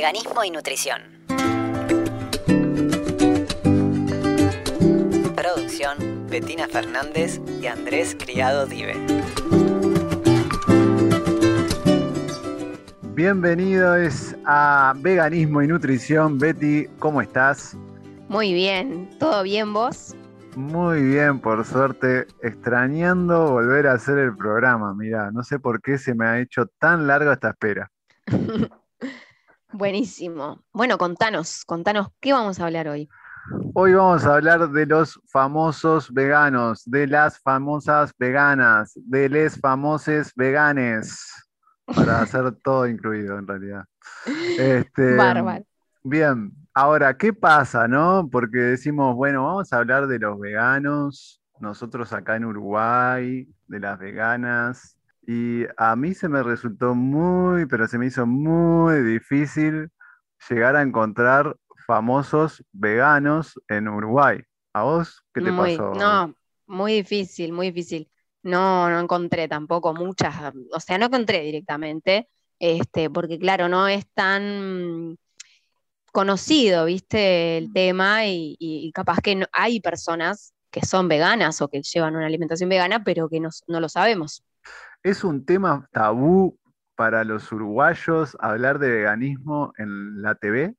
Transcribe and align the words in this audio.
veganismo 0.00 0.42
y 0.42 0.50
nutrición. 0.50 1.02
Producción, 5.36 6.26
Betina 6.26 6.66
Fernández 6.68 7.38
y 7.60 7.66
Andrés 7.66 8.16
Criado 8.18 8.64
Dive. 8.64 8.94
Bienvenidos 13.12 14.34
a 14.46 14.94
Veganismo 14.96 15.60
y 15.60 15.66
Nutrición. 15.66 16.38
Betty, 16.38 16.86
¿cómo 16.98 17.20
estás? 17.20 17.76
Muy 18.28 18.54
bien, 18.54 19.10
¿todo 19.18 19.42
bien 19.42 19.74
vos? 19.74 20.16
Muy 20.56 21.02
bien, 21.02 21.40
por 21.40 21.62
suerte, 21.66 22.26
extrañando 22.42 23.50
volver 23.50 23.86
a 23.86 23.92
hacer 23.92 24.16
el 24.16 24.34
programa. 24.34 24.94
Mira, 24.94 25.30
no 25.30 25.42
sé 25.42 25.58
por 25.58 25.82
qué 25.82 25.98
se 25.98 26.14
me 26.14 26.26
ha 26.26 26.40
hecho 26.40 26.64
tan 26.78 27.06
larga 27.06 27.34
esta 27.34 27.50
espera. 27.50 27.90
Buenísimo. 29.72 30.64
Bueno, 30.72 30.98
contanos, 30.98 31.64
contanos, 31.64 32.08
¿qué 32.20 32.32
vamos 32.32 32.58
a 32.58 32.66
hablar 32.66 32.88
hoy? 32.88 33.08
Hoy 33.74 33.94
vamos 33.94 34.24
a 34.24 34.34
hablar 34.34 34.68
de 34.70 34.86
los 34.86 35.20
famosos 35.28 36.12
veganos, 36.12 36.82
de 36.84 37.06
las 37.06 37.38
famosas 37.40 38.12
veganas, 38.18 38.92
de 38.94 39.28
les 39.28 39.58
famoses 39.58 40.32
veganes 40.34 41.32
para 41.86 42.20
hacer 42.22 42.52
todo 42.62 42.86
incluido 42.86 43.38
en 43.38 43.46
realidad. 43.46 43.84
Este, 44.58 45.16
Bárbaro. 45.16 45.64
Bien, 46.02 46.52
ahora, 46.74 47.16
¿qué 47.16 47.32
pasa, 47.32 47.86
no? 47.86 48.28
Porque 48.30 48.58
decimos, 48.58 49.14
bueno, 49.14 49.44
vamos 49.44 49.72
a 49.72 49.78
hablar 49.78 50.06
de 50.06 50.18
los 50.18 50.38
veganos, 50.38 51.42
nosotros 51.60 52.12
acá 52.12 52.36
en 52.36 52.44
Uruguay, 52.44 53.48
de 53.68 53.80
las 53.80 53.98
veganas, 53.98 54.96
y 55.26 55.64
a 55.76 55.94
mí 55.96 56.14
se 56.14 56.28
me 56.28 56.42
resultó 56.42 56.94
muy, 56.94 57.66
pero 57.66 57.86
se 57.86 57.98
me 57.98 58.06
hizo 58.06 58.26
muy 58.26 59.02
difícil 59.02 59.90
llegar 60.48 60.76
a 60.76 60.82
encontrar 60.82 61.56
famosos 61.86 62.64
veganos 62.72 63.60
en 63.68 63.88
Uruguay. 63.88 64.40
¿A 64.72 64.82
vos 64.82 65.24
qué 65.34 65.42
te 65.42 65.52
pasó? 65.52 65.92
No, 65.94 66.34
muy 66.66 66.94
difícil, 66.94 67.52
muy 67.52 67.70
difícil. 67.70 68.10
No, 68.42 68.88
no 68.88 69.00
encontré 69.00 69.48
tampoco 69.48 69.92
muchas, 69.92 70.34
o 70.72 70.80
sea, 70.80 70.96
no 70.96 71.06
encontré 71.06 71.42
directamente, 71.42 72.28
este, 72.58 73.10
porque 73.10 73.38
claro, 73.38 73.68
no 73.68 73.86
es 73.86 74.08
tan 74.14 75.18
conocido, 76.12 76.86
viste, 76.86 77.58
el 77.58 77.72
tema 77.72 78.26
y, 78.26 78.90
capaz 78.94 79.18
que 79.20 79.44
hay 79.52 79.80
personas 79.80 80.54
que 80.70 80.84
son 80.86 81.08
veganas 81.08 81.60
o 81.60 81.68
que 81.68 81.82
llevan 81.82 82.16
una 82.16 82.26
alimentación 82.26 82.70
vegana, 82.70 83.04
pero 83.04 83.28
que 83.28 83.40
no, 83.40 83.50
no 83.66 83.80
lo 83.80 83.88
sabemos. 83.88 84.42
¿Es 85.02 85.24
un 85.24 85.46
tema 85.46 85.88
tabú 85.92 86.58
para 86.94 87.24
los 87.24 87.50
uruguayos 87.52 88.36
hablar 88.38 88.78
de 88.78 88.90
veganismo 88.90 89.72
en 89.78 90.20
la 90.20 90.34
TV? 90.34 90.74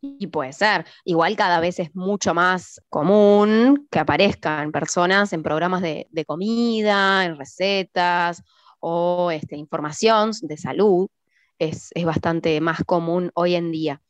Y 0.00 0.26
puede 0.26 0.52
ser. 0.52 0.84
Igual 1.04 1.36
cada 1.36 1.60
vez 1.60 1.78
es 1.78 1.94
mucho 1.94 2.34
más 2.34 2.82
común 2.88 3.86
que 3.88 4.00
aparezcan 4.00 4.72
personas 4.72 5.32
en 5.32 5.44
programas 5.44 5.80
de, 5.80 6.08
comida, 6.26 7.24
en 7.24 7.38
recetas 7.38 8.42
o 8.80 9.30
este, 9.30 9.56
información 9.56 10.32
de 10.42 10.56
salud. 10.56 11.08
Es, 11.56 11.92
bastante 12.04 12.60
más 12.60 12.82
común 12.84 13.30
hoy 13.34 13.54
en 13.54 13.70
día. 13.70 14.02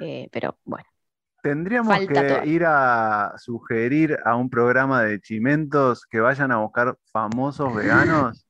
Eh, 0.00 0.30
pero 0.32 0.56
bueno. 0.64 0.88
Tendríamos 1.42 1.94
que 2.06 2.42
ir 2.46 2.64
a 2.64 3.34
sugerir 3.36 4.18
a 4.24 4.34
un 4.34 4.48
programa 4.48 5.02
de 5.02 5.20
chimentos 5.20 6.06
que 6.06 6.20
vayan 6.20 6.50
a 6.52 6.56
buscar 6.56 6.96
famosos 7.12 7.74
veganos. 7.74 8.45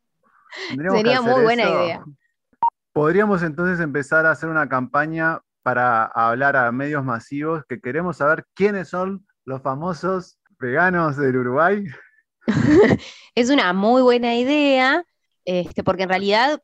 Sería 0.69 1.21
muy 1.21 1.43
buena 1.43 1.63
idea. 1.63 2.05
Podríamos 2.93 3.43
entonces 3.43 3.81
empezar 3.81 4.27
a 4.27 4.31
hacer 4.31 4.49
una 4.49 4.69
campaña 4.69 5.41
para 5.63 6.05
hablar 6.05 6.57
a 6.57 6.71
medios 6.73 7.05
masivos 7.05 7.65
que 7.69 7.81
queremos 7.81 8.19
saber 8.19 8.45
quiénes 8.55 8.89
son 8.89 9.27
los 9.45 9.63
famosos 9.63 10.39
veganos 10.59 11.17
del 11.17 11.37
Uruguay. 11.37 11.85
es 13.35 13.51
una 13.51 13.73
muy 13.73 14.03
buena 14.03 14.35
idea, 14.37 15.05
este, 15.45 15.83
porque 15.83 16.05
en 16.05 16.09
realidad 16.09 16.63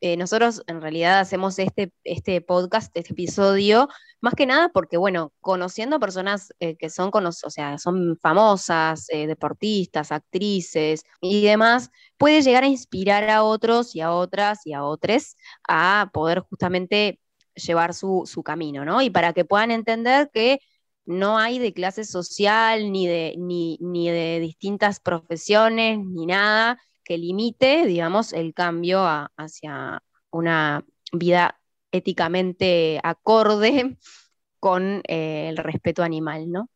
eh, 0.00 0.16
nosotros 0.16 0.62
en 0.66 0.80
realidad 0.80 1.20
hacemos 1.20 1.58
este, 1.58 1.92
este 2.04 2.40
podcast, 2.40 2.90
este 2.96 3.12
episodio, 3.12 3.88
más 4.20 4.34
que 4.34 4.46
nada 4.46 4.70
porque, 4.70 4.96
bueno, 4.96 5.32
conociendo 5.40 6.00
personas 6.00 6.54
eh, 6.60 6.76
que 6.76 6.90
son, 6.90 7.10
o 7.14 7.32
sea, 7.32 7.78
son 7.78 8.16
famosas, 8.20 9.06
eh, 9.10 9.26
deportistas, 9.26 10.12
actrices 10.12 11.04
y 11.20 11.42
demás, 11.44 11.90
puede 12.16 12.42
llegar 12.42 12.64
a 12.64 12.68
inspirar 12.68 13.28
a 13.28 13.42
otros 13.42 13.94
y 13.94 14.00
a 14.00 14.12
otras 14.12 14.66
y 14.66 14.72
a 14.72 14.84
otros 14.84 15.36
a 15.68 16.10
poder 16.12 16.40
justamente 16.40 17.20
llevar 17.54 17.94
su, 17.94 18.24
camino, 18.44 18.84
¿no? 18.84 19.02
Y 19.02 19.10
para 19.10 19.32
que 19.32 19.44
puedan 19.44 19.70
entender 19.70 20.30
que 20.32 20.60
no 21.04 21.38
hay 21.38 21.58
de 21.58 21.72
clase 21.72 22.04
social, 22.04 22.92
ni 22.92 23.06
de, 23.06 23.34
ni, 23.38 23.78
de 24.10 24.40
distintas 24.40 25.00
profesiones, 25.00 25.98
ni 25.98 26.26
nada 26.26 26.78
que 27.10 27.18
limite, 27.18 27.86
digamos, 27.86 28.32
el 28.32 28.54
cambio 28.54 29.04
hacia 29.36 30.00
una 30.30 30.84
vida 31.12 31.58
éticamente 31.90 33.00
acorde 33.02 33.98
con 34.60 35.02
eh, 35.08 35.48
el 35.48 35.56
respeto 35.56 36.04
animal, 36.04 36.52
¿no? 36.52 36.70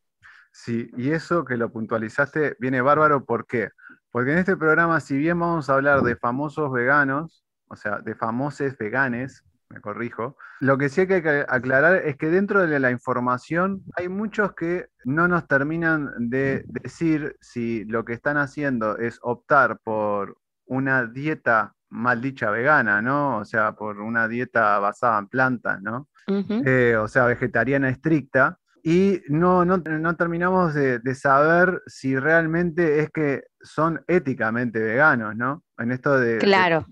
Sí, 0.50 0.90
y 0.96 1.10
eso 1.10 1.44
que 1.44 1.56
lo 1.56 1.70
puntualizaste 1.70 2.56
viene 2.58 2.80
bárbaro, 2.80 3.24
¿por 3.24 3.46
qué? 3.46 3.68
Porque 4.10 4.32
en 4.32 4.38
este 4.38 4.56
programa, 4.56 4.98
si 4.98 5.16
bien 5.16 5.38
vamos 5.38 5.70
a 5.70 5.74
hablar 5.74 6.02
de 6.02 6.16
famosos 6.16 6.72
veganos, 6.72 7.44
o 7.68 7.76
sea, 7.76 8.00
de 8.00 8.16
famosos 8.16 8.76
veganes, 8.76 9.44
me 9.68 9.80
corrijo. 9.80 10.36
Lo 10.60 10.78
que 10.78 10.88
sí 10.88 11.02
hay 11.02 11.06
que 11.06 11.44
aclarar 11.48 11.96
es 11.96 12.16
que 12.16 12.28
dentro 12.28 12.66
de 12.66 12.78
la 12.78 12.90
información 12.90 13.82
hay 13.96 14.08
muchos 14.08 14.54
que 14.54 14.86
no 15.04 15.28
nos 15.28 15.46
terminan 15.46 16.10
de 16.18 16.64
decir 16.66 17.36
si 17.40 17.84
lo 17.84 18.04
que 18.04 18.12
están 18.12 18.36
haciendo 18.36 18.98
es 18.98 19.18
optar 19.22 19.78
por 19.82 20.38
una 20.66 21.06
dieta 21.06 21.74
mal 21.90 22.20
dicha 22.20 22.50
vegana, 22.50 23.00
¿no? 23.00 23.38
O 23.38 23.44
sea, 23.44 23.72
por 23.72 24.00
una 24.00 24.26
dieta 24.28 24.78
basada 24.78 25.18
en 25.18 25.28
plantas, 25.28 25.80
¿no? 25.80 26.08
Eh, 26.26 26.96
o 26.96 27.06
sea, 27.08 27.26
vegetariana 27.26 27.88
estricta. 27.88 28.58
Y 28.86 29.22
no, 29.28 29.64
no, 29.64 29.80
terminamos 30.16 30.74
de, 30.74 31.14
saber 31.14 31.80
si 31.86 32.18
realmente 32.18 33.00
es 33.00 33.10
que 33.10 33.44
son 33.62 34.04
éticamente 34.06 34.78
veganos, 34.78 35.34
¿no? 35.34 35.64
En 35.78 35.90
esto 35.90 36.20
de, 36.20 36.38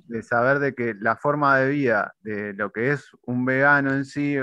de, 0.07 0.23
saber 0.23 0.59
de 0.59 0.75
que 0.75 0.95
la 0.99 1.17
forma 1.17 1.59
de 1.59 1.69
vida 1.69 2.15
de 2.21 2.55
lo 2.55 2.73
que 2.73 2.93
es 2.93 3.11
un 3.27 3.45
vegano 3.45 3.93
en 3.93 4.07
sí 4.07 4.39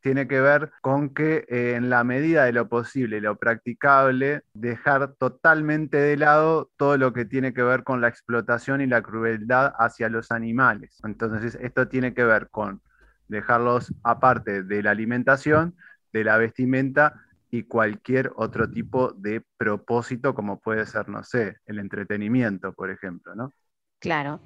tiene 0.00 0.28
que 0.28 0.40
ver 0.40 0.70
con 0.80 1.12
que 1.12 1.44
eh, 1.48 1.74
en 1.74 1.90
la 1.90 2.04
medida 2.04 2.44
de 2.44 2.52
lo 2.52 2.68
posible, 2.68 3.20
lo 3.20 3.36
practicable, 3.36 4.42
dejar 4.54 5.14
totalmente 5.14 5.96
de 5.96 6.16
lado 6.16 6.70
todo 6.76 6.98
lo 6.98 7.12
que 7.12 7.24
tiene 7.24 7.52
que 7.52 7.62
ver 7.64 7.84
con 7.84 8.00
la 8.00 8.08
explotación 8.08 8.80
y 8.80 8.86
la 8.86 9.02
crueldad 9.02 9.72
hacia 9.76 10.08
los 10.08 10.30
animales. 10.30 11.00
Entonces, 11.04 11.56
esto 11.60 11.88
tiene 11.88 12.14
que 12.14 12.24
ver 12.24 12.48
con 12.50 12.80
dejarlos 13.28 13.94
aparte 14.02 14.62
de 14.62 14.82
la 14.82 14.90
alimentación, 14.90 15.74
de 16.12 16.24
la 16.24 16.36
vestimenta 16.36 17.14
y 17.50 17.64
cualquier 17.64 18.32
otro 18.36 18.70
tipo 18.70 19.12
de 19.12 19.42
propósito, 19.58 20.34
como 20.34 20.58
puede 20.58 20.86
ser, 20.86 21.08
no 21.08 21.22
sé, 21.22 21.58
el 21.66 21.78
entretenimiento, 21.78 22.72
por 22.72 22.90
ejemplo, 22.90 23.34
¿no? 23.34 23.52
Claro. 23.98 24.40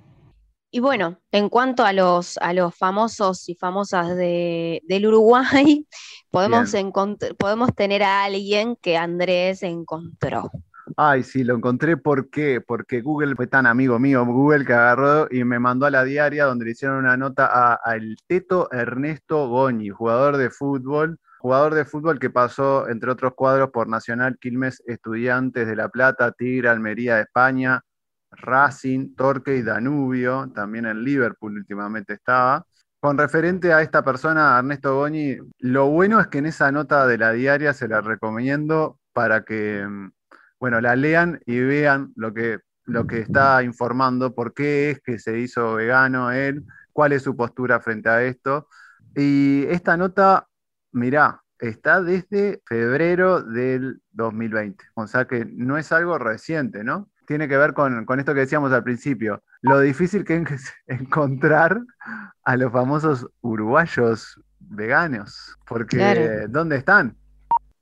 Y 0.70 0.80
bueno, 0.80 1.20
en 1.30 1.48
cuanto 1.48 1.84
a 1.84 1.92
los, 1.92 2.36
a 2.38 2.52
los 2.52 2.74
famosos 2.74 3.48
y 3.48 3.54
famosas 3.54 4.16
del 4.16 5.06
Uruguay, 5.06 5.86
podemos, 6.30 6.74
podemos 7.38 7.74
tener 7.74 8.02
a 8.02 8.24
alguien 8.24 8.76
que 8.76 8.96
Andrés 8.96 9.62
encontró. 9.62 10.50
Ay, 10.96 11.22
sí, 11.22 11.44
lo 11.44 11.56
encontré. 11.56 11.96
¿Por 11.96 12.30
qué? 12.30 12.60
Porque 12.60 13.00
Google 13.00 13.34
fue 13.34 13.46
tan 13.46 13.66
amigo 13.66 13.98
mío, 13.98 14.24
Google, 14.24 14.64
que 14.64 14.72
agarró 14.72 15.26
y 15.30 15.44
me 15.44 15.58
mandó 15.58 15.86
a 15.86 15.90
la 15.90 16.04
diaria 16.04 16.44
donde 16.44 16.64
le 16.64 16.70
hicieron 16.72 16.98
una 16.98 17.16
nota 17.16 17.74
al 17.74 18.16
Teto 18.26 18.70
Ernesto 18.70 19.48
Goñi, 19.48 19.90
jugador 19.90 20.36
de 20.36 20.50
fútbol, 20.50 21.18
jugador 21.46 21.74
de 21.74 21.84
fútbol 21.84 22.18
que 22.18 22.28
pasó, 22.28 22.88
entre 22.88 23.08
otros 23.08 23.34
cuadros, 23.36 23.70
por 23.70 23.86
Nacional, 23.88 24.36
Quilmes, 24.40 24.82
Estudiantes 24.84 25.68
de 25.68 25.76
La 25.76 25.88
Plata, 25.88 26.32
Tigre, 26.32 26.68
Almería 26.68 27.14
de 27.14 27.22
España, 27.22 27.82
Racing, 28.32 29.14
Torque 29.14 29.56
y 29.56 29.62
Danubio, 29.62 30.50
también 30.52 30.86
en 30.86 31.04
Liverpool 31.04 31.56
últimamente 31.56 32.14
estaba. 32.14 32.66
Con 32.98 33.16
referente 33.16 33.72
a 33.72 33.80
esta 33.80 34.02
persona, 34.02 34.58
Ernesto 34.58 34.96
Goñi, 34.96 35.36
lo 35.60 35.86
bueno 35.86 36.18
es 36.20 36.26
que 36.26 36.38
en 36.38 36.46
esa 36.46 36.72
nota 36.72 37.06
de 37.06 37.16
la 37.16 37.30
diaria 37.30 37.72
se 37.72 37.86
la 37.86 38.00
recomiendo 38.00 38.98
para 39.12 39.44
que 39.44 39.86
mm, 39.88 40.10
bueno, 40.58 40.80
la 40.80 40.96
lean 40.96 41.40
y 41.46 41.60
vean 41.60 42.12
lo 42.16 42.34
que, 42.34 42.58
lo 42.86 43.06
que 43.06 43.20
está 43.20 43.62
informando, 43.62 44.34
por 44.34 44.52
qué 44.52 44.90
es 44.90 45.00
que 45.00 45.20
se 45.20 45.38
hizo 45.38 45.76
vegano 45.76 46.32
él, 46.32 46.64
cuál 46.92 47.12
es 47.12 47.22
su 47.22 47.36
postura 47.36 47.78
frente 47.78 48.08
a 48.08 48.24
esto. 48.24 48.66
Y 49.14 49.64
esta 49.68 49.96
nota, 49.96 50.48
mirá, 50.96 51.42
está 51.58 52.02
desde 52.02 52.62
febrero 52.66 53.42
del 53.42 54.00
2020, 54.12 54.84
o 54.94 55.06
sea 55.06 55.26
que 55.26 55.44
no 55.44 55.78
es 55.78 55.92
algo 55.92 56.18
reciente, 56.18 56.84
¿no? 56.84 57.08
Tiene 57.26 57.48
que 57.48 57.56
ver 57.56 57.74
con, 57.74 58.06
esto 58.18 58.34
que 58.34 58.40
decíamos 58.40 58.72
al 58.72 58.82
principio, 58.82 59.42
lo 59.60 59.80
difícil 59.80 60.24
que 60.24 60.36
es 60.36 60.72
encontrar 60.86 61.80
a 62.44 62.56
los 62.56 62.72
famosos 62.72 63.28
uruguayos 63.40 64.40
veganos, 64.58 65.56
porque 65.66 66.46
¿dónde 66.48 66.76
están? 66.76 67.16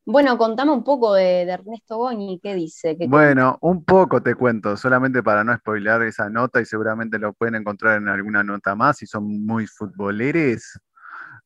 Bueno, 0.06 0.36
contame 0.36 0.72
un 0.72 0.84
poco 0.84 1.14
de, 1.14 1.42
Ernesto 1.42 1.96
Goñi, 1.96 2.38
¿qué 2.42 2.54
dice? 2.54 2.96
bueno, 3.08 3.58
un 3.62 3.84
poco 3.84 4.22
te 4.22 4.34
cuento, 4.34 4.76
solamente 4.76 5.22
para 5.22 5.44
no 5.44 5.56
spoilear 5.56 6.02
esa 6.02 6.28
nota 6.28 6.60
y 6.60 6.66
seguramente 6.66 7.18
lo 7.18 7.32
pueden 7.32 7.54
encontrar 7.54 7.96
en 7.96 8.08
alguna 8.08 8.42
nota 8.42 8.74
más 8.74 8.98
si 8.98 9.06
son 9.06 9.46
muy 9.46 9.66
futboleres. 9.66 10.78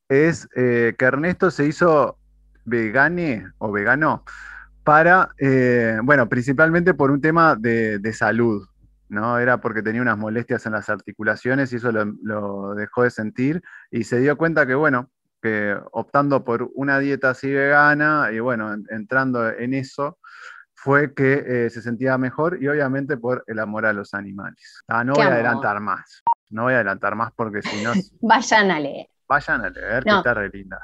Es 0.08 0.48
eh, 0.56 0.94
que 0.98 1.04
Ernesto 1.04 1.50
se 1.50 1.66
hizo 1.66 2.18
vegane 2.64 3.46
o 3.58 3.70
vegano 3.72 4.24
para, 4.84 5.30
eh, 5.38 5.98
bueno, 6.02 6.28
principalmente 6.28 6.94
por 6.94 7.10
un 7.10 7.20
tema 7.20 7.56
de, 7.56 8.12
salud, 8.14 8.66
¿no? 9.08 9.38
Era 9.38 9.60
porque 9.60 9.82
tenía 9.82 10.00
unas 10.00 10.16
molestias 10.16 10.64
en 10.64 10.72
las 10.72 10.88
articulaciones 10.88 11.72
y 11.72 11.76
eso 11.76 11.92
lo, 11.92 12.06
lo 12.22 12.74
dejó 12.74 13.02
de 13.02 13.10
sentir 13.10 13.62
y 13.90 14.04
se 14.04 14.18
dio 14.18 14.38
cuenta 14.38 14.66
que, 14.66 14.74
bueno, 14.74 15.10
que 15.42 15.76
optando 15.92 16.44
por 16.44 16.70
una 16.74 16.98
dieta 16.98 17.30
así 17.30 17.52
vegana 17.52 18.30
y 18.32 18.40
bueno, 18.40 18.74
entrando 18.90 19.48
en 19.50 19.74
eso, 19.74 20.18
fue 20.74 21.12
que 21.12 21.44
eh, 21.46 21.70
se 21.70 21.82
sentía 21.82 22.16
mejor 22.18 22.62
y 22.62 22.68
obviamente 22.68 23.16
por 23.16 23.44
el 23.46 23.58
amor 23.58 23.84
a 23.84 23.92
los 23.92 24.14
animales. 24.14 24.82
Ah, 24.86 25.02
no 25.02 25.14
voy 25.14 25.24
a 25.24 25.28
adelantar 25.28 25.80
más, 25.80 26.22
no 26.50 26.64
voy 26.64 26.74
a 26.74 26.76
adelantar 26.76 27.16
más 27.16 27.32
porque 27.32 27.62
si 27.62 27.82
no... 27.82 27.92
Vayan 28.20 28.70
a 28.70 28.80
leer. 28.80 29.06
Vayan 29.28 29.64
a 29.64 29.70
leer, 29.70 30.04
que 30.04 30.10
está 30.10 30.34
re 30.34 30.48
linda. 30.48 30.78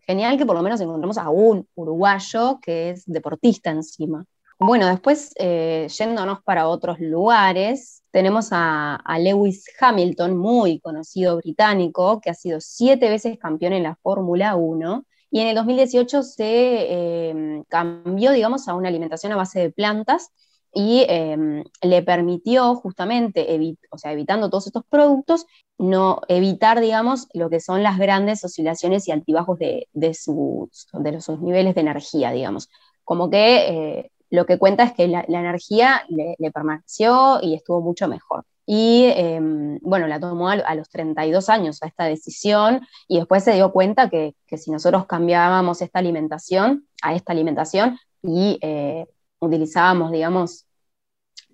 Genial 0.00 0.36
que 0.36 0.46
por 0.46 0.56
lo 0.56 0.62
menos 0.62 0.80
encontremos 0.80 1.18
a 1.18 1.30
un 1.30 1.66
uruguayo 1.74 2.58
que 2.60 2.90
es 2.90 3.04
deportista 3.06 3.70
encima. 3.70 4.24
Bueno, 4.58 4.86
después, 4.86 5.32
eh, 5.38 5.88
yéndonos 5.88 6.42
para 6.42 6.68
otros 6.68 7.00
lugares, 7.00 8.02
tenemos 8.12 8.48
a, 8.52 9.02
Lewis 9.18 9.64
Hamilton, 9.80 10.36
muy 10.36 10.78
conocido 10.80 11.36
británico, 11.36 12.20
que 12.20 12.30
ha 12.30 12.34
sido 12.34 12.60
siete 12.60 13.10
veces 13.10 13.38
campeón 13.38 13.72
en 13.72 13.82
la 13.82 13.96
Fórmula 13.96 14.54
1. 14.54 15.04
Y 15.30 15.40
en 15.40 15.48
el 15.48 15.56
2018 15.56 16.22
se 16.22 17.30
em, 17.30 17.64
cambió, 17.64 18.32
digamos, 18.32 18.68
a 18.68 18.74
una 18.74 18.88
alimentación 18.88 19.32
a 19.32 19.36
base 19.36 19.60
de 19.60 19.70
plantas 19.70 20.30
y 20.74 21.04
em, 21.08 21.64
le 21.82 22.02
permitió 22.02 22.74
justamente, 22.76 23.76
o 23.90 23.98
sea, 23.98 24.12
evitando 24.12 24.48
todos 24.48 24.66
estos 24.66 24.84
productos, 24.88 25.46
no 25.78 26.20
evitar, 26.28 26.80
digamos, 26.80 27.28
lo 27.34 27.50
que 27.50 27.60
son 27.60 27.82
las 27.82 27.98
grandes 27.98 28.44
oscilaciones 28.44 29.06
y 29.08 29.12
altibajos 29.12 29.58
de, 29.58 30.14
sus, 30.14 30.88
de 30.92 31.20
sus 31.20 31.40
niveles 31.40 31.74
de 31.74 31.80
energía, 31.82 32.30
digamos. 32.32 32.70
Como 33.04 33.28
que 33.28 33.68
eh, 33.68 34.10
lo 34.30 34.46
que 34.46 34.58
cuenta 34.58 34.84
es 34.84 34.92
que 34.92 35.08
la, 35.08 35.24
energía 35.28 36.02
le, 36.08 36.50
permaneció 36.50 37.40
y 37.42 37.54
estuvo 37.54 37.82
mucho 37.82 38.08
mejor. 38.08 38.44
Y 38.64 39.06
em, 39.16 39.78
bueno, 39.82 40.06
la 40.06 40.20
tomó 40.20 40.48
a, 40.48 40.74
los 40.74 40.88
32 40.88 41.48
años 41.50 41.82
a 41.82 41.88
esta 41.88 42.04
decisión 42.04 42.80
y 43.08 43.18
después 43.18 43.44
se 43.44 43.52
dio 43.54 43.72
cuenta 43.72 44.08
que, 44.08 44.34
si 44.56 44.70
nosotros 44.70 45.06
cambiábamos 45.06 45.82
esta 45.82 45.98
alimentación 45.98 46.86
a 47.02 47.14
esta 47.14 47.32
alimentación 47.32 47.98
y 48.22 48.58
eh, 48.62 49.06
utilizábamos, 49.42 50.12
digamos, 50.12 50.66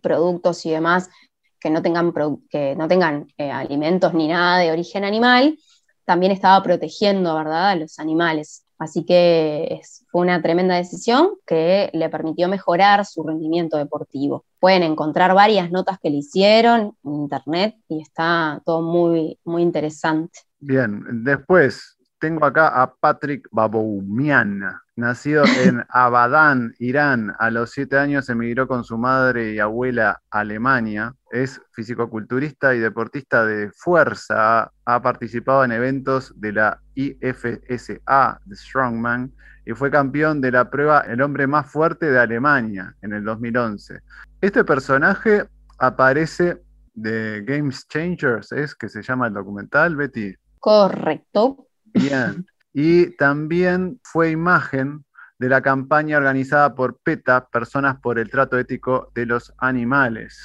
productos 0.01 0.65
y 0.67 0.71
demás 0.71 1.11
que 1.59 1.71
no 1.71 1.83
tengan, 1.83 2.13
que 2.49 2.77
no 2.77 2.87
tengan 2.87 3.27
eh, 3.37 3.51
alimentos 3.51 4.15
ni 4.15 4.29
nada 4.29 4.59
de 4.59 4.71
origen 4.71 5.05
animal, 5.05 5.59
también 6.05 6.33
estaba 6.33 6.63
protegiendo, 6.63 7.35
¿verdad?, 7.35 7.71
a 7.71 7.77
los 7.77 7.99
animales. 7.99 8.65
Así 8.79 9.05
que 9.05 9.81
fue 10.11 10.21
una 10.21 10.41
tremenda 10.41 10.77
decisión 10.77 11.31
que 11.45 11.91
le 11.93 12.09
permitió 12.09 12.49
mejorar 12.49 13.05
su 13.05 13.25
rendimiento 13.25 13.77
deportivo. 13.77 14.45
Pueden 14.61 14.85
encontrar 14.85 15.35
varias 15.35 15.73
notas 15.73 15.99
que 15.99 16.11
le 16.11 16.19
hicieron 16.19 16.97
en 17.03 17.15
internet 17.15 17.75
y 17.89 18.01
está 18.01 18.63
todo 18.65 18.83
muy, 18.83 19.39
muy 19.45 19.63
interesante. 19.63 20.39
Bien, 20.61 21.25
después 21.25 21.99
tengo 22.21 22.45
acá 22.45 22.81
a 22.81 22.95
Patrick 22.95 23.49
Baboumian, 23.51 24.63
nacido 24.99 25.45
en 25.65 25.85
Abadán, 25.89 26.75
Irán. 26.79 27.33
A 27.39 27.51
los 27.51 27.71
siete 27.71 27.97
años 27.97 28.29
emigró 28.29 28.67
con 28.67 28.85
su 28.85 28.99
madre 28.99 29.53
y 29.55 29.61
abuela 29.61 30.21
a 30.31 30.41
Alemania. 30.41 31.15
Es 31.31 31.61
fisicoculturista 31.73 32.75
y 32.75 32.81
deportista 32.81 33.47
de 33.47 33.71
fuerza. 33.71 34.73
Ha 34.85 35.03
participado 35.03 35.65
en 35.65 35.73
eventos 35.73 36.33
de 36.41 36.53
la 36.53 36.81
IFSA, 36.95 38.41
de 38.45 38.57
Strongman, 38.57 39.33
y 39.65 39.73
fue 39.73 39.91
campeón 39.91 40.41
de 40.41 40.51
la 40.51 40.69
prueba 40.69 41.01
El 41.01 41.23
hombre 41.23 41.47
más 41.47 41.71
fuerte 41.71 42.11
de 42.11 42.19
Alemania 42.19 42.95
en 43.03 43.13
el 43.13 43.25
2011. 43.25 44.01
Este 44.41 44.65
personaje 44.65 45.45
aparece 45.79 46.61
de 46.95 47.45
Games 47.47 47.87
Changers, 47.87 48.51
es 48.51 48.75
que 48.75 48.89
se 48.89 49.03
llama 49.03 49.29
el 49.29 49.35
documental, 49.35 49.95
Betty. 49.95 50.35
Correcto. 50.59 51.69
Bien. 51.85 52.45
Y 52.81 53.17
también 53.17 53.99
fue 54.05 54.31
imagen 54.31 55.05
de 55.41 55.49
la 55.49 55.63
campaña 55.63 56.17
organizada 56.17 56.77
por 56.77 57.01
PETA, 57.01 57.49
Personas 57.49 57.99
por 58.01 58.21
el 58.21 58.31
Trato 58.31 58.57
Ético 58.57 59.11
de 59.17 59.27
los 59.27 59.53
Animales, 59.59 60.41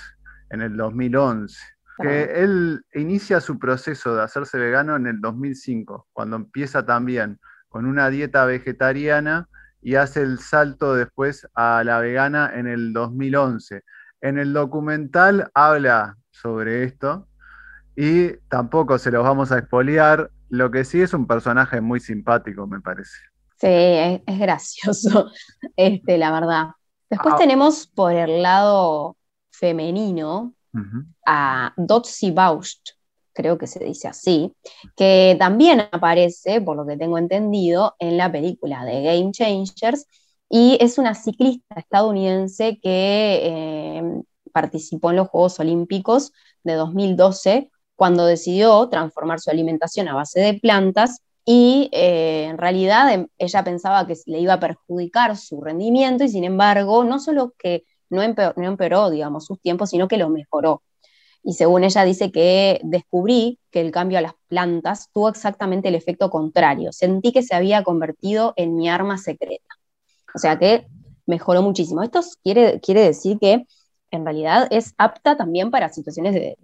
en 0.50 0.64
el 0.64 0.76
2011. 0.76 1.56
Que 2.02 2.44
él 2.44 2.84
inicia 2.96 3.40
su 3.40 3.60
proceso 3.60 4.16
de 4.16 4.24
hacerse 4.24 4.58
vegano 4.58 4.96
en 4.96 5.06
el 5.06 5.22
2005, 5.22 6.08
cuando 6.12 6.38
empieza 6.38 6.84
también 6.84 7.40
con 7.70 7.86
una 7.86 8.10
dieta 8.10 8.46
vegetariana 8.46 9.48
y 9.80 9.94
hace 9.94 10.24
el 10.24 10.40
salto 10.40 10.96
después 10.96 11.48
a 11.54 11.84
la 11.84 12.00
vegana 12.00 12.50
en 12.52 12.66
el 12.66 12.94
2011. 12.94 13.84
En 14.22 14.40
el 14.40 14.54
documental 14.54 15.52
habla 15.54 16.18
sobre 16.32 16.84
esto 16.84 17.28
y 17.96 18.32
tampoco 18.50 18.98
se 18.98 19.12
los 19.12 19.24
vamos 19.24 19.52
a 19.52 19.60
expoliar, 19.60 20.32
lo 20.54 20.70
que 20.70 20.86
sí 20.86 21.02
es 21.02 21.16
un 21.16 21.26
personaje 21.26 21.82
muy 21.82 22.00
simpático, 22.00 22.68
me 22.68 22.80
parece. 22.80 23.18
Sí, 23.60 23.68
es, 23.70 24.40
gracioso, 24.40 25.32
este, 25.76 26.20
la 26.20 26.32
verdad. 26.32 26.68
Después 27.10 27.34
ah. 27.34 27.38
tenemos 27.40 27.88
por 27.88 28.14
el 28.14 28.44
lado 28.44 29.18
femenino 29.50 30.54
a 31.26 31.74
Dotsie 31.76 32.32
Baust, 32.32 32.90
creo 33.34 33.58
que 33.58 33.66
se 33.66 33.84
dice 33.84 34.08
así, 34.08 34.54
que 34.96 35.36
también 35.40 35.88
aparece, 35.92 36.62
por 36.62 36.78
lo 36.78 36.86
que 36.86 36.98
tengo 36.98 37.18
entendido, 37.18 37.96
en 37.98 38.18
la 38.18 38.32
película 38.32 38.86
de 38.86 39.02
Game 39.02 39.32
Changers, 39.32 40.06
y 40.50 40.78
es 40.80 41.00
una 41.00 41.16
ciclista 41.16 41.80
estadounidense 41.80 42.80
que 42.80 43.40
eh, 43.42 44.22
participó 44.52 45.10
en 45.10 45.16
los 45.16 45.30
Juegos 45.30 45.60
Olímpicos 45.60 46.32
de 46.64 46.74
2012 46.74 47.72
cuando 47.95 48.25
decidió 48.25 48.88
transformar 48.90 49.40
su 49.40 49.50
alimentación 49.50 50.07
a 50.07 50.16
base 50.16 50.40
de 50.40 50.56
plantas 50.56 51.22
y 51.45 51.90
eh, 51.92 52.46
en 52.50 52.58
realidad 52.58 53.12
em, 53.13 53.27
ella 53.38 53.63
pensaba 53.63 54.08
que 54.08 54.15
le 54.25 54.39
iba 54.39 54.53
a 54.53 54.60
perjudicar 54.60 55.38
su 55.38 55.62
rendimiento 55.62 56.24
y 56.24 56.29
sin 56.29 56.44
embargo 56.44 57.03
no 57.03 57.20
solo 57.20 57.53
que 57.58 57.84
no 58.10 58.22
empeoró, 58.22 59.10
digamos, 59.10 59.46
sus 59.46 59.60
tiempos, 59.60 59.89
sino 59.89 60.08
que 60.08 60.18
lo 60.18 60.29
mejoró. 60.29 60.84
Y 61.44 61.53
según 61.53 61.84
ella 61.84 62.06
dice 62.06 62.32
que 62.32 62.79
descubrí 62.84 63.60
que 63.70 63.82
el 63.82 63.91
cambio 63.91 64.18
a 64.18 64.22
las 64.22 64.34
plantas 64.48 65.10
tuvo 65.12 65.29
exactamente 65.29 65.89
el 65.89 65.96
efecto 65.96 66.29
contrario. 66.29 66.94
Sentí 66.94 67.34
que 67.34 67.44
se 67.44 67.56
había 67.56 67.84
convertido 67.84 68.53
en 68.56 68.75
mi 68.75 68.89
arma 68.89 69.18
secreta. 69.18 69.75
O 70.34 70.39
sea 70.39 70.58
que 70.58 70.88
mejoró 71.25 71.62
muchísimo. 71.62 72.01
Esto 72.01 72.22
quiere, 72.44 72.79
quiere 72.79 73.01
decir 73.01 73.39
que 73.39 73.65
en 74.12 74.25
realidad 74.25 74.68
es 74.72 74.94
apta 74.98 75.36
también 75.36 75.72
para 75.72 75.89
situaciones 75.89 76.34
de, 76.34 76.58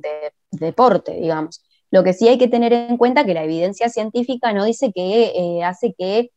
deporte, 0.59 1.13
digamos. 1.13 1.63
Lo 1.91 2.03
que 2.03 2.13
sí 2.13 2.27
hay 2.27 2.37
que 2.37 2.47
tener 2.47 2.73
en 2.73 2.97
cuenta 2.97 3.25
que 3.25 3.33
la 3.33 3.43
evidencia 3.43 3.89
científica 3.89 4.53
no 4.53 4.65
dice 4.65 4.91
que 4.93 5.31
eh, 5.35 5.63
hace 5.63 5.95
que, 5.97 6.31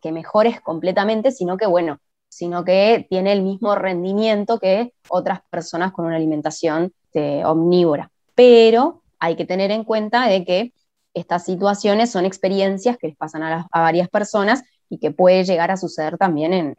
que 0.00 0.12
mejores 0.12 0.60
completamente, 0.60 1.30
sino 1.30 1.56
que, 1.56 1.66
bueno, 1.66 1.98
sino 2.28 2.64
que 2.64 3.06
tiene 3.10 3.32
el 3.32 3.42
mismo 3.42 3.74
rendimiento 3.74 4.58
que 4.58 4.92
otras 5.08 5.40
personas 5.50 5.92
con 5.92 6.06
una 6.06 6.16
alimentación 6.16 6.92
este, 7.04 7.44
omnívora. 7.44 8.10
Pero 8.34 9.02
hay 9.18 9.36
que 9.36 9.44
tener 9.44 9.70
en 9.70 9.84
cuenta 9.84 10.26
de 10.26 10.44
que 10.44 10.72
estas 11.14 11.44
situaciones 11.44 12.10
son 12.10 12.24
experiencias 12.24 12.96
que 12.98 13.08
les 13.08 13.16
pasan 13.16 13.42
a, 13.42 13.68
varias 13.72 14.08
personas 14.08 14.62
y 14.88 14.98
que 14.98 15.10
puede 15.10 15.44
llegar 15.44 15.70
a 15.70 15.76
suceder 15.76 16.16
también 16.16 16.52
en, 16.52 16.74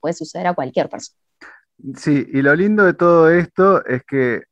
puede 0.00 0.14
suceder 0.14 0.46
a 0.46 0.54
cualquier 0.54 0.88
persona. 0.88 1.18
Sí, 1.96 2.26
y 2.32 2.42
lo 2.42 2.54
lindo 2.54 2.84
de 2.84 2.94
todo 2.94 3.30
esto 3.30 3.84
es 3.86 4.02
que 4.04 4.42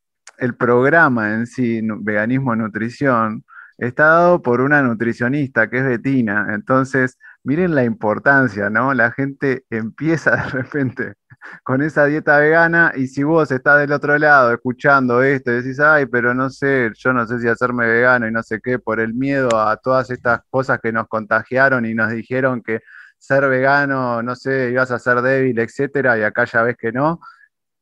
el 0.41 0.55
programa 0.57 1.35
en 1.35 1.47
sí, 1.47 1.81
Veganismo 1.83 2.57
Nutrición, 2.57 3.45
está 3.79 4.07
dado 4.07 4.43
por 4.43 4.61
una 4.61 4.83
nutricionista 4.83 5.71
que 5.71 5.79
es 5.79 5.85
Betina. 5.85 6.49
Entonces, 6.55 7.19
miren 7.45 7.75
la 7.75 7.85
importancia, 7.85 8.71
¿no? 8.71 8.95
La 8.95 9.13
gente 9.13 9.65
empieza 9.71 10.37
de 10.37 10.45
repente 10.51 11.15
con 11.63 11.83
esa 11.83 12.05
dieta 12.07 12.39
vegana 12.39 12.93
y 12.95 13.07
si 13.07 13.23
vos 13.23 13.51
estás 13.51 13.81
del 13.81 13.93
otro 13.93 14.19
lado 14.19 14.53
escuchando 14.53 15.23
esto 15.23 15.51
y 15.53 15.57
decís, 15.57 15.81
ay, 15.81 16.07
pero 16.07 16.35
no 16.35 16.51
sé, 16.51 16.91
yo 16.97 17.13
no 17.13 17.27
sé 17.27 17.41
si 17.41 17.49
hacerme 17.49 17.87
vegano 17.87 18.29
y 18.29 18.33
no 18.33 18.43
sé 18.43 18.61
qué, 18.63 18.79
por 18.79 19.01
el 19.01 19.15
miedo 19.15 19.59
a 19.59 19.77
todas 19.77 20.11
estas 20.11 20.41
cosas 20.51 20.81
que 20.83 20.93
nos 20.93 21.09
contagiaron 21.09 21.87
y 21.87 21.95
nos 21.95 22.11
dijeron 22.11 22.63
que 22.63 22.81
ser 23.19 23.49
vegano, 23.49 24.23
no 24.23 24.37
sé, 24.37 24.71
ibas 24.71 24.91
a 24.91 24.99
ser 24.99 25.23
débil, 25.23 25.59
etcétera, 25.59 26.19
y 26.19 26.23
acá 26.23 26.45
ya 26.45 26.63
ves 26.63 26.77
que 26.79 26.93
no, 26.93 27.21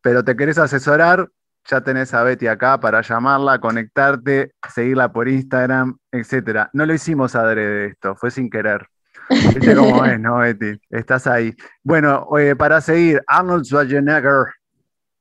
pero 0.02 0.24
te 0.24 0.36
querés 0.36 0.58
asesorar, 0.58 1.28
ya 1.68 1.80
tenés 1.82 2.14
a 2.14 2.22
Betty 2.22 2.46
acá 2.46 2.80
para 2.80 3.02
llamarla, 3.02 3.60
conectarte, 3.60 4.52
seguirla 4.72 5.12
por 5.12 5.28
Instagram, 5.28 5.98
etc. 6.12 6.68
No 6.72 6.86
lo 6.86 6.94
hicimos 6.94 7.34
adrede 7.34 7.88
esto, 7.88 8.16
fue 8.16 8.30
sin 8.30 8.48
querer. 8.48 8.86
¿Viste 9.28 9.76
cómo 9.76 10.04
es, 10.04 10.18
no, 10.18 10.38
Betty? 10.38 10.80
Estás 10.88 11.26
ahí. 11.26 11.54
Bueno, 11.82 12.26
eh, 12.38 12.56
para 12.56 12.80
seguir, 12.80 13.22
Arnold 13.26 13.64
Schwarzenegger. 13.64 14.46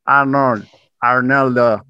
Arnold, 0.06 0.66
Arnoldo. 1.01 1.86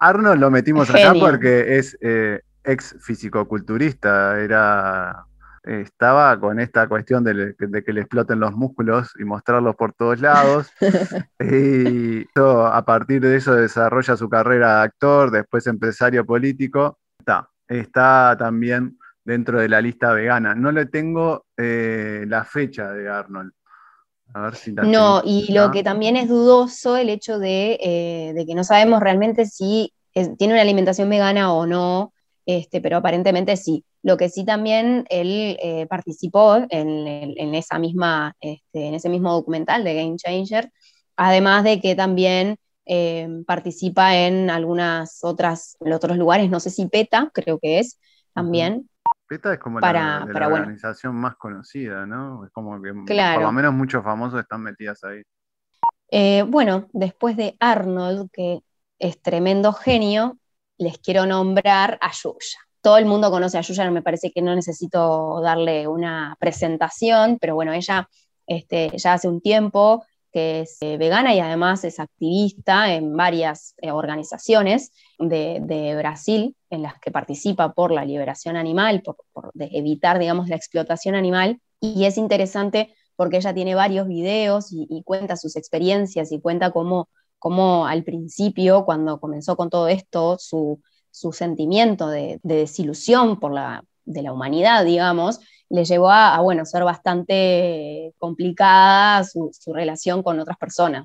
Arnold 0.00 0.40
lo 0.40 0.50
metimos 0.50 0.90
acá 0.90 1.14
porque 1.18 1.78
es 1.78 1.96
eh, 2.00 2.40
ex 2.64 2.96
fisicoculturista, 3.00 4.40
era 4.40 5.24
estaba 5.62 6.38
con 6.40 6.58
esta 6.58 6.88
cuestión 6.88 7.22
de, 7.24 7.54
que 7.56 7.92
le 7.92 8.00
exploten 8.00 8.40
los 8.40 8.52
músculos 8.52 9.12
y 9.18 9.24
mostrarlos 9.24 9.76
por 9.76 9.92
todos 9.92 10.20
lados. 10.20 10.70
y 11.40 12.26
a 12.36 12.84
partir 12.84 13.20
de 13.20 13.36
eso 13.36 13.54
desarrolla 13.54 14.16
su 14.16 14.28
carrera 14.28 14.76
de 14.76 14.82
actor, 14.82 15.30
después 15.30 15.66
empresario 15.66 16.24
político. 16.26 16.98
Está, 17.18 17.48
está 17.68 18.36
también 18.38 18.98
dentro 19.24 19.60
de 19.60 19.68
la 19.68 19.80
lista 19.80 20.12
vegana. 20.12 20.54
No 20.54 20.72
le 20.72 20.86
tengo 20.86 21.46
eh, 21.56 22.24
la 22.26 22.44
fecha 22.44 22.92
de 22.92 23.08
Arnold. 23.08 23.52
A 24.34 24.40
ver 24.40 24.54
si 24.54 24.72
no, 24.72 25.20
y 25.24 25.52
lo 25.52 25.70
que 25.70 25.82
también 25.82 26.16
es 26.16 26.26
dudoso 26.26 26.96
el 26.96 27.10
hecho 27.10 27.38
de, 27.38 27.78
eh, 27.82 28.44
que 28.46 28.54
no 28.54 28.64
sabemos 28.64 29.00
realmente 29.00 29.44
si 29.44 29.92
tiene 30.38 30.54
una 30.54 30.62
alimentación 30.62 31.10
vegana 31.10 31.52
o 31.52 31.66
no, 31.66 32.11
este, 32.46 32.80
pero 32.80 32.98
aparentemente 32.98 33.56
sí. 33.56 33.84
Lo 34.02 34.16
que 34.16 34.28
sí 34.28 34.44
también 34.44 35.04
él 35.10 35.56
eh, 35.62 35.86
participó 35.88 36.56
en, 36.68 37.54
esa 37.54 37.78
misma, 37.78 38.34
este, 38.40 38.86
en 38.86 38.94
ese 38.94 39.08
mismo 39.08 39.32
documental 39.32 39.84
de 39.84 39.94
Game 39.94 40.16
Changer, 40.16 40.72
además 41.16 41.64
de 41.64 41.80
que 41.80 41.94
también 41.94 42.56
eh, 42.84 43.28
participa 43.46 44.16
en 44.16 44.50
algunas 44.50 45.20
otras, 45.22 45.76
otros 45.80 46.16
lugares, 46.16 46.50
no 46.50 46.58
sé 46.58 46.70
si 46.70 46.88
PETA, 46.88 47.30
creo 47.32 47.58
que 47.60 47.78
es, 47.78 48.00
también. 48.34 48.88
PETA 49.28 49.54
es 49.54 49.58
como 49.60 49.78
la, 49.78 50.26
organización 50.28 51.14
más 51.14 51.36
conocida, 51.36 52.06
¿no? 52.06 52.44
Es 52.44 52.50
como 52.50 52.80
que 52.82 52.92
por 52.92 53.42
lo 53.42 53.52
menos 53.52 53.72
muchos 53.72 54.02
famosos 54.02 54.40
están 54.40 54.62
metidas 54.62 55.02
ahí. 55.04 55.22
Eh, 56.10 56.42
bueno, 56.42 56.88
después 56.92 57.36
de 57.36 57.56
Arnold, 57.60 58.30
que 58.32 58.60
es 58.98 59.22
tremendo 59.22 59.72
genio, 59.72 60.38
les 60.82 60.98
quiero 60.98 61.26
nombrar 61.26 61.98
a 62.00 62.10
Yuya 62.12 62.58
todo 62.82 62.98
el 62.98 63.06
mundo 63.06 63.30
conoce 63.30 63.56
a 63.56 63.60
Yuya, 63.60 63.88
me 63.92 64.02
parece 64.02 64.32
que 64.32 64.42
no 64.42 64.54
necesito 64.56 65.40
darle 65.40 65.86
una 65.86 66.36
presentación, 66.40 67.38
pero 67.40 67.54
bueno, 67.54 67.72
ella 67.72 68.08
este, 68.46 68.90
ya 68.98 69.14
hace 69.14 69.28
un 69.28 69.40
tiempo 69.40 70.04
que 70.32 70.62
es 70.62 70.78
eh, 70.80 70.96
vegana 70.96 71.34
y 71.34 71.40
además 71.40 71.84
es 71.84 72.00
activista 72.00 72.92
en 72.92 73.16
varias 73.16 73.74
eh, 73.82 73.92
organizaciones 73.92 74.90
de, 75.18 75.94
Brasil 75.96 76.56
en 76.70 76.82
las 76.82 76.98
que 76.98 77.10
participa 77.10 77.72
por 77.74 77.92
la 77.92 78.04
liberación 78.04 78.56
animal, 78.56 79.02
por, 79.02 79.16
evitar, 79.54 80.18
digamos, 80.18 80.48
la 80.48 80.56
explotación 80.56 81.14
animal. 81.14 81.60
Y 81.80 82.06
es 82.06 82.16
interesante 82.16 82.94
porque 83.14 83.36
ella 83.36 83.52
tiene 83.52 83.74
varios 83.74 84.08
videos 84.08 84.68
y, 84.72 85.02
cuenta 85.04 85.36
sus 85.36 85.54
experiencias 85.54 86.32
y 86.32 86.40
cuenta 86.40 86.70
cómo, 86.70 87.10
cómo 87.42 87.88
al 87.88 88.04
principio, 88.04 88.84
cuando 88.84 89.18
comenzó 89.18 89.56
con 89.56 89.68
todo 89.68 89.88
esto, 89.88 90.36
su, 90.38 90.80
su 91.10 91.32
sentimiento 91.32 92.08
de, 92.08 92.38
desilusión 92.44 93.40
por 93.40 93.52
la, 93.52 93.84
de 94.04 94.22
la 94.22 94.32
humanidad, 94.32 94.84
digamos, 94.84 95.40
le 95.68 95.84
llevó 95.84 96.10
a, 96.12 96.40
bueno, 96.40 96.64
ser 96.64 96.84
bastante 96.84 98.14
complicada 98.18 99.24
su, 99.24 99.50
relación 99.74 100.22
con 100.22 100.38
otras 100.38 100.56
personas, 100.56 101.04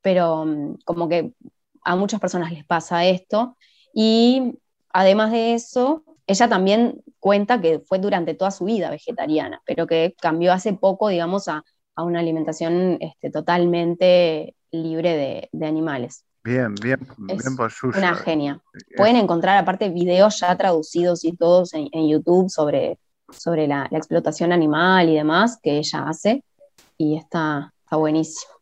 Pero 0.00 0.44
mm, 0.44 0.78
como 0.84 1.08
que 1.08 1.34
a 1.84 1.94
muchas 1.94 2.18
personas 2.18 2.50
les 2.50 2.64
pasa 2.66 3.04
esto. 3.06 3.56
Y 3.94 4.54
además 4.92 5.30
de 5.30 5.54
eso, 5.54 6.02
ella 6.26 6.48
también 6.48 7.00
cuenta 7.20 7.60
que 7.60 7.78
fue 7.78 8.00
durante 8.00 8.34
toda 8.34 8.50
su 8.50 8.64
vida 8.64 8.90
vegetariana, 8.90 9.62
pero 9.64 9.86
que 9.86 10.16
cambió 10.20 10.52
hace 10.52 10.72
poco, 10.72 11.08
digamos, 11.10 11.46
a, 11.46 11.62
una 11.96 12.18
alimentación 12.18 12.98
este, 13.00 13.30
totalmente 13.30 14.55
libre 14.70 15.48
de 15.52 15.66
animales. 15.66 16.26
Bien, 16.46 16.76
bien, 16.76 17.00
bien 17.18 17.56
por 17.56 17.72
Una 17.96 18.14
genia. 18.14 18.62
Pueden 18.96 19.16
encontrar 19.16 19.58
aparte 19.58 19.88
videos 19.88 20.38
ya 20.38 20.56
traducidos 20.56 21.24
y 21.24 21.32
todos 21.36 21.74
en, 21.74 22.08
YouTube 22.08 22.48
sobre, 22.50 23.00
sobre 23.28 23.66
la, 23.66 23.88
explotación 23.90 24.52
animal 24.52 25.08
y 25.08 25.16
demás 25.16 25.58
que 25.60 25.78
ella 25.78 26.08
hace 26.08 26.44
y 26.96 27.16
está, 27.16 27.74
está 27.82 27.96
buenísimo. 27.96 28.52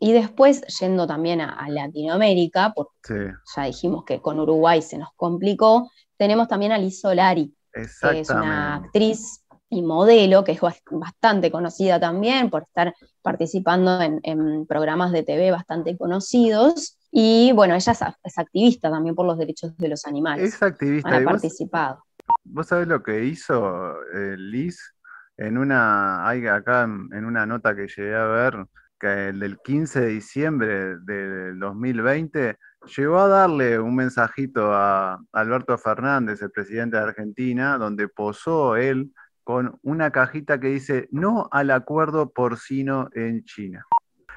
Y 0.00 0.12
después, 0.12 0.60
yendo 0.80 1.06
también 1.06 1.40
a, 1.40 1.66
Latinoamérica, 1.70 2.74
porque 2.76 3.32
ya 3.56 3.64
dijimos 3.64 4.04
que 4.04 4.20
con 4.20 4.38
Uruguay 4.38 4.82
se 4.82 4.98
nos 4.98 5.08
complicó, 5.16 5.90
tenemos 6.18 6.46
también 6.46 6.72
a 6.72 6.78
Liz 6.78 7.00
Solari, 7.00 7.54
que 7.72 8.20
es 8.20 8.28
una 8.28 8.74
actriz 8.74 9.42
y 9.70 9.80
modelo, 9.80 10.44
que 10.44 10.52
es 10.52 10.60
bastante 10.90 11.50
conocida 11.50 11.98
también 11.98 12.50
por 12.50 12.64
estar 12.64 12.94
participando 13.22 14.00
en, 14.00 14.66
programas 14.66 15.12
de 15.12 15.22
TV 15.22 15.50
bastante 15.50 15.96
conocidos. 15.96 16.98
Y 17.10 17.52
bueno, 17.52 17.74
ella 17.74 17.92
es, 17.92 18.38
activista 18.38 18.90
también 18.90 19.14
por 19.14 19.26
los 19.26 19.38
derechos 19.38 19.76
de 19.76 19.88
los 19.88 20.06
animales. 20.06 20.54
Es 20.54 20.62
activista. 20.62 21.16
Ha 21.16 21.22
participado. 21.22 22.04
Vos, 22.44 22.66
sabés 22.66 22.88
lo 22.88 23.02
que 23.02 23.24
hizo 23.24 23.94
eh, 24.14 24.36
Liz 24.36 24.78
en 25.36 25.58
una, 25.58 26.26
hay 26.28 26.46
acá 26.46 26.84
en, 26.84 27.24
una 27.24 27.46
nota 27.46 27.74
que 27.74 27.88
llegué 27.88 28.14
a 28.14 28.26
ver, 28.26 28.66
que 28.98 29.28
el 29.28 29.40
del 29.40 29.58
15 29.58 30.00
de 30.00 30.06
diciembre 30.06 30.98
del 31.00 31.58
2020 31.58 32.56
llegó 32.96 33.18
a 33.18 33.28
darle 33.28 33.78
un 33.78 33.96
mensajito 33.96 34.72
a 34.72 35.18
Alberto 35.32 35.76
Fernández, 35.78 36.42
el 36.42 36.50
presidente 36.50 36.96
de 36.96 37.02
Argentina, 37.02 37.78
donde 37.78 38.08
posó 38.08 38.76
él 38.76 39.12
con 39.44 39.78
una 39.82 40.10
cajita 40.10 40.60
que 40.60 40.68
dice 40.68 41.08
no 41.10 41.48
al 41.50 41.70
acuerdo 41.70 42.30
porcino 42.30 43.08
en 43.14 43.44
China. 43.44 43.86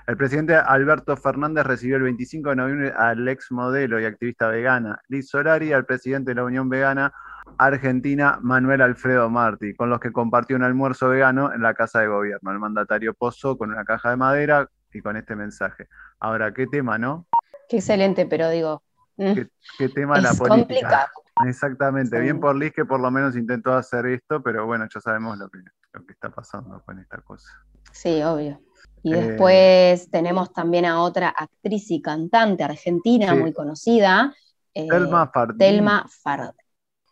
El 0.07 0.17
presidente 0.17 0.55
Alberto 0.55 1.17
Fernández 1.17 1.65
recibió 1.65 1.95
el 1.97 2.03
25 2.03 2.49
de 2.51 2.55
noviembre 2.55 2.93
al 2.95 3.27
ex 3.27 3.51
modelo 3.51 3.99
y 3.99 4.05
activista 4.05 4.47
vegana 4.49 5.01
Liz 5.07 5.29
Solari 5.29 5.69
y 5.69 5.73
al 5.73 5.85
presidente 5.85 6.31
de 6.31 6.35
la 6.35 6.43
Unión 6.43 6.69
Vegana 6.69 7.11
Argentina 7.57 8.37
Manuel 8.41 8.81
Alfredo 8.81 9.29
Martí, 9.29 9.73
con 9.73 9.89
los 9.89 9.99
que 9.99 10.11
compartió 10.11 10.55
un 10.55 10.63
almuerzo 10.63 11.09
vegano 11.09 11.53
en 11.53 11.61
la 11.61 11.73
Casa 11.73 12.01
de 12.01 12.07
Gobierno. 12.07 12.51
El 12.51 12.59
mandatario 12.59 13.13
posó 13.13 13.57
con 13.57 13.71
una 13.71 13.83
caja 13.83 14.11
de 14.11 14.17
madera 14.17 14.69
y 14.93 15.01
con 15.01 15.17
este 15.17 15.35
mensaje. 15.35 15.87
Ahora, 16.19 16.53
¿qué 16.53 16.67
tema, 16.67 16.97
no? 16.97 17.27
Qué 17.67 17.77
excelente, 17.77 18.25
pero 18.25 18.49
digo... 18.49 18.83
¿Qué, 19.17 19.47
qué 19.77 19.89
tema 19.89 20.19
la 20.19 20.33
política? 20.33 20.55
Complicado. 20.55 21.07
Exactamente, 21.47 22.19
bien 22.19 22.39
por 22.39 22.55
Liz 22.55 22.71
que 22.73 22.85
por 22.85 22.99
lo 22.99 23.11
menos 23.11 23.35
intentó 23.35 23.73
hacer 23.73 24.05
esto, 24.05 24.41
pero 24.41 24.65
bueno, 24.65 24.85
ya 24.93 25.01
sabemos 25.01 25.37
lo 25.37 25.49
que, 25.49 25.59
lo 25.93 26.05
que 26.05 26.13
está 26.13 26.29
pasando 26.29 26.81
con 26.85 26.99
esta 26.99 27.17
cosa. 27.21 27.49
Sí, 27.91 28.21
obvio. 28.23 28.61
Y 29.03 29.13
eh, 29.13 29.21
después 29.21 30.09
tenemos 30.09 30.53
también 30.53 30.85
a 30.85 31.01
otra 31.01 31.29
actriz 31.29 31.91
y 31.91 32.01
cantante 32.01 32.63
argentina 32.63 33.35
muy 33.35 33.53
conocida, 33.53 34.33
eh, 34.75 34.87
Telma 34.89 35.27
Fardín. 35.27 35.57
Telma 35.57 36.05
Fardín. 36.21 36.51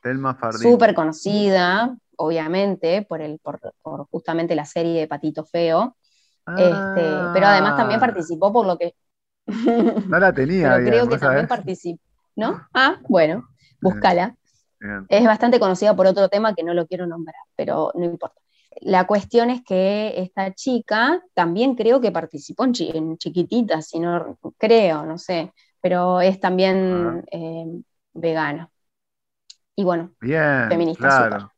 Telma 0.01 0.35
Fardín. 0.35 0.71
Súper 0.71 0.93
conocida, 0.93 1.95
obviamente, 2.17 3.03
por, 3.03 3.21
el, 3.21 3.39
por, 3.39 3.59
justamente 4.11 4.53
la 4.53 4.65
serie 4.65 4.99
de 4.99 5.07
Patito 5.07 5.45
Feo. 5.45 5.95
Este, 6.45 7.01
pero 7.33 7.47
además 7.47 7.77
también 7.77 7.99
ah. 7.99 8.05
participó 8.05 8.51
por 8.51 8.65
lo 8.65 8.77
que... 8.77 8.95
No 10.07 10.19
la 10.19 10.33
tenía. 10.33 10.75
pero 10.75 10.85
creo 10.85 11.09
que 11.09 11.17
también 11.17 11.47
participó. 11.47 12.01
¿No? 12.35 12.61
Ah, 12.73 12.97
bueno 13.07 13.47
búscala. 13.83 14.35
Es 15.07 15.23
bastante 15.23 15.59
conocida 15.59 15.95
por 15.95 16.07
otro 16.07 16.27
tema 16.27 16.53
que 16.53 16.63
no 16.63 16.73
lo 16.73 16.87
quiero 16.87 17.07
nombrar, 17.07 17.35
pero 17.55 17.91
no 17.95 18.03
importa. 18.03 18.35
La 18.81 19.07
cuestión 19.07 19.49
es 19.49 19.63
que 19.63 20.13
esta 20.17 20.53
chica 20.53 21.21
también 21.33 21.75
creo 21.75 22.01
que 22.01 22.11
participó 22.11 22.65
en, 22.65 22.73
en 22.93 23.17
chiquitita, 23.17 23.81
si 23.81 23.99
no 23.99 24.37
creo, 24.57 25.05
no 25.05 25.17
sé, 25.17 25.53
pero 25.79 26.19
es 26.19 26.39
también 26.39 27.23
eh, 27.31 27.65
vegana. 28.13 28.69
Y 29.75 29.85
bueno, 29.85 30.11
Bien, 30.19 30.67
feminista. 30.67 31.07
Claro. 31.07 31.52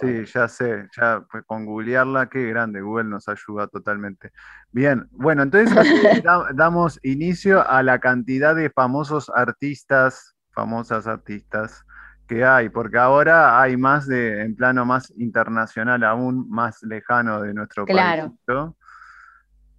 Sí, 0.00 0.24
ya 0.32 0.48
sé, 0.48 0.88
ya 0.96 1.24
pues, 1.30 1.44
con 1.44 1.66
googlearla, 1.66 2.28
qué 2.30 2.48
grande, 2.48 2.80
Google 2.80 3.04
nos 3.04 3.28
ayuda 3.28 3.66
totalmente. 3.66 4.32
Bien, 4.72 5.06
bueno, 5.10 5.42
entonces 5.42 5.74
damos 6.54 6.98
inicio 7.02 7.68
a 7.68 7.82
la 7.82 7.98
cantidad 7.98 8.54
de 8.54 8.70
famosos 8.70 9.30
artistas 9.34 10.34
famosas 10.54 11.06
artistas 11.06 11.84
que 12.26 12.44
hay, 12.44 12.70
porque 12.70 12.96
ahora 12.96 13.60
hay 13.60 13.76
más 13.76 14.06
de, 14.06 14.40
en 14.42 14.56
plano 14.56 14.86
más 14.86 15.12
internacional, 15.18 16.02
aún 16.04 16.48
más 16.48 16.82
lejano 16.82 17.42
de 17.42 17.52
nuestro 17.52 17.84
claro. 17.84 18.34
país, 18.46 18.70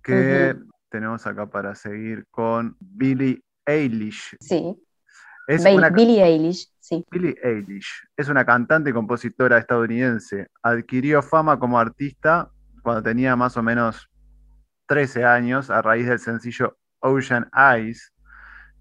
que 0.03 0.55
tenemos 0.89 1.25
acá 1.25 1.47
para 1.47 1.73
seguir 1.73 2.27
con 2.29 2.77
Billie 2.79 3.41
Eilish. 3.65 4.35
Sí. 4.39 4.79
Es 5.47 5.63
Billie 5.63 6.23
Eilish, 6.23 6.71
sí. 6.85 7.05
Billie 7.11 7.35
Eilish 7.43 8.07
es 8.15 8.29
una 8.29 8.45
cantante 8.45 8.89
y 8.89 8.93
compositora 8.93 9.57
estadounidense. 9.57 10.47
Adquirió 10.61 11.21
fama 11.21 11.57
como 11.59 11.79
artista 11.79 12.49
cuando 12.83 13.01
tenía 13.01 13.35
más 13.35 13.57
o 13.57 13.63
menos 13.63 14.09
13 14.87 15.25
años 15.25 15.69
a 15.69 15.81
raíz 15.81 16.07
del 16.07 16.19
sencillo 16.19 16.77
Ocean 16.99 17.49
Eyes, 17.55 18.13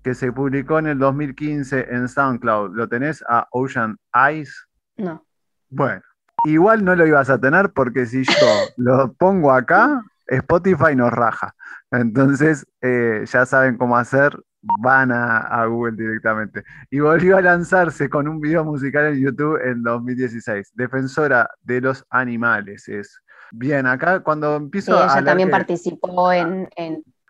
que 0.02 0.14
se 0.14 0.30
publicó 0.32 0.78
en 0.78 0.88
el 0.88 0.98
2015 0.98 1.86
en 1.90 2.08
SoundCloud. 2.08 2.74
¿Lo 2.74 2.88
tenés 2.88 3.24
a 3.28 3.48
Ocean 3.50 3.96
Eyes? 4.12 4.66
No. 4.96 5.24
Bueno, 5.70 6.02
igual 6.44 6.84
no 6.84 6.94
lo 6.94 7.06
ibas 7.06 7.30
a 7.30 7.40
tener 7.40 7.70
porque 7.72 8.06
si 8.06 8.24
yo 8.24 8.46
lo 8.76 9.12
pongo 9.14 9.50
acá, 9.52 10.02
Spotify 10.26 10.94
nos 10.94 11.10
raja. 11.10 11.54
Entonces, 11.90 12.66
eh, 12.82 13.24
ya 13.26 13.46
saben 13.46 13.76
cómo 13.76 13.96
hacer, 13.96 14.38
van 14.80 15.12
a, 15.12 15.64
Google 15.66 15.96
directamente. 15.96 16.64
Y 16.90 17.00
volvió 17.00 17.36
a 17.36 17.42
lanzarse 17.42 18.08
con 18.08 18.28
un 18.28 18.40
video 18.40 18.64
musical 18.64 19.06
en 19.06 19.22
YouTube 19.22 19.60
en 19.64 19.82
2016. 19.82 20.72
Defensora 20.74 21.48
de 21.62 21.80
los 21.80 22.04
animales 22.10 22.88
es. 22.88 23.20
Bien, 23.52 23.86
acá 23.86 24.20
cuando 24.20 24.56
empiezo 24.56 24.96
a. 24.98 25.12
Ella 25.12 25.24
también 25.24 25.50
participó 25.50 26.32
en, 26.32 26.68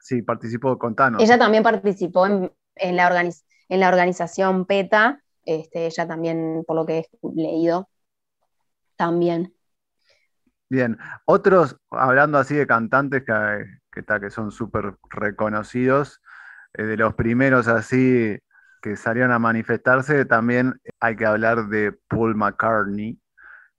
Sí, 0.01 0.21
participó, 0.21 0.79
contanos. 0.79 1.23
Ella 1.23 1.39
también 1.39 1.63
participó 1.63 2.27
en, 2.27 2.51
la, 2.77 3.31
en 3.69 3.81
la 3.81 3.89
organización 3.89 4.67
PETA. 4.67 5.23
Este, 5.47 5.87
ella 5.87 6.07
también, 6.07 6.63
por 6.67 6.77
lo 6.77 6.85
que 6.85 6.99
he 6.99 7.09
leído, 7.35 7.89
también. 8.97 9.55
Bien, 10.69 10.99
otros, 11.25 11.77
hablando 11.91 12.39
así 12.39 12.55
de 12.55 12.67
cantantes 12.67 13.25
que, 13.25 13.65
que, 13.93 14.21
que 14.21 14.31
son 14.31 14.51
súper 14.51 14.97
reconocidos, 15.11 16.21
de 16.75 16.97
los 16.97 17.15
primeros 17.15 17.69
así 17.69 18.39
que 18.83 18.97
salieron 18.97 19.33
a 19.33 19.39
manifestarse, 19.39 20.27
también 20.27 20.75
hay 21.01 21.17
que 21.17 21.25
hablar 21.25 21.69
de 21.69 21.93
Paul 22.07 22.35
McCartney, 22.35 23.19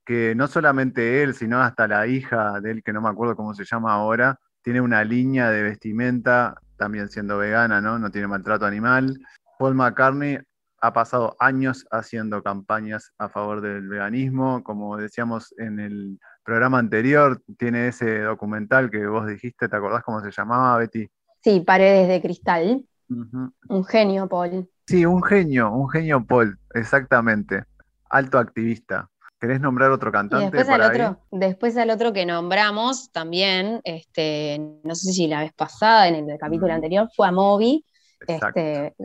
que 0.04 0.34
no 0.34 0.48
solamente 0.48 1.22
él, 1.22 1.34
sino 1.34 1.60
hasta 1.62 1.86
la 1.86 2.08
hija 2.08 2.60
de 2.60 2.72
él, 2.72 2.82
que 2.82 2.92
no 2.92 3.00
me 3.00 3.08
acuerdo 3.08 3.36
cómo 3.36 3.54
se 3.54 3.64
llama 3.64 3.92
ahora, 3.92 4.40
tiene 4.62 4.80
una 4.80 5.04
línea 5.04 5.50
de 5.50 5.62
vestimenta, 5.62 6.56
también 6.76 7.08
siendo 7.08 7.38
vegana, 7.38 7.80
¿no? 7.80 8.00
No 8.00 8.10
tiene 8.10 8.26
maltrato 8.26 8.66
animal. 8.66 9.16
Paul 9.60 9.76
McCartney 9.76 10.38
ha 10.80 10.92
pasado 10.92 11.36
años 11.38 11.86
haciendo 11.90 12.42
campañas 12.42 13.12
a 13.18 13.28
favor 13.28 13.60
del 13.60 13.88
veganismo, 13.88 14.64
como 14.64 14.96
decíamos 14.96 15.54
en 15.58 15.78
el 15.78 16.18
programa 16.42 16.78
anterior, 16.78 17.42
tiene 17.58 17.88
ese 17.88 18.20
documental 18.20 18.90
que 18.90 19.06
vos 19.06 19.26
dijiste, 19.26 19.68
¿te 19.68 19.76
acordás 19.76 20.02
cómo 20.02 20.20
se 20.20 20.30
llamaba, 20.30 20.78
Betty? 20.78 21.08
Sí, 21.46 21.60
Paredes 21.60 22.08
de 22.08 22.20
Cristal. 22.20 22.84
Un 23.08 23.84
genio, 23.84 24.28
Paul. 24.28 24.68
Sí, 24.84 25.06
un 25.06 25.22
genio, 25.22 25.70
un 25.70 25.88
genio, 25.88 26.26
Paul, 26.26 26.58
exactamente. 26.74 27.62
Alto 28.10 28.40
activista. 28.40 29.08
¿Querés 29.38 29.60
nombrar 29.60 29.92
otro 29.92 30.10
cantante? 30.10 30.46
después, 30.46 30.68
al 30.68 30.80
Otro, 30.80 31.20
después 31.30 31.76
al 31.76 31.90
otro 31.90 32.12
que 32.12 32.26
nombramos 32.26 33.12
también, 33.12 33.80
este, 33.84 34.58
no 34.82 34.96
sé 34.96 35.12
si 35.12 35.28
la 35.28 35.42
vez 35.42 35.52
pasada, 35.52 36.08
en 36.08 36.28
el 36.28 36.36
capítulo 36.36 36.72
anterior, 36.72 37.08
fue 37.14 37.28
a 37.28 37.30
Moby, 37.30 37.84
este, 38.26 38.96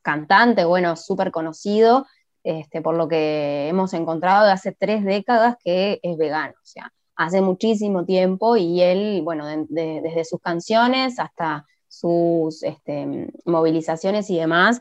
cantante, 0.00 0.64
bueno, 0.64 0.94
súper 0.94 1.32
conocido, 1.32 2.06
este, 2.44 2.80
por 2.80 2.94
lo 2.94 3.08
que 3.08 3.66
hemos 3.66 3.92
encontrado 3.92 4.46
de 4.46 4.52
hace 4.52 4.70
tres 4.70 5.04
décadas 5.04 5.56
que 5.64 5.98
es 6.04 6.16
vegano, 6.16 6.52
o 6.62 6.66
sea, 6.66 6.92
hace 7.16 7.40
muchísimo 7.40 8.04
tiempo 8.04 8.56
y 8.56 8.82
él, 8.82 9.22
bueno, 9.24 9.48
desde 9.68 10.24
sus 10.24 10.40
canciones 10.40 11.18
hasta 11.18 11.66
sus 11.98 12.62
este, 12.62 13.28
movilizaciones 13.44 14.30
y 14.30 14.38
demás, 14.38 14.80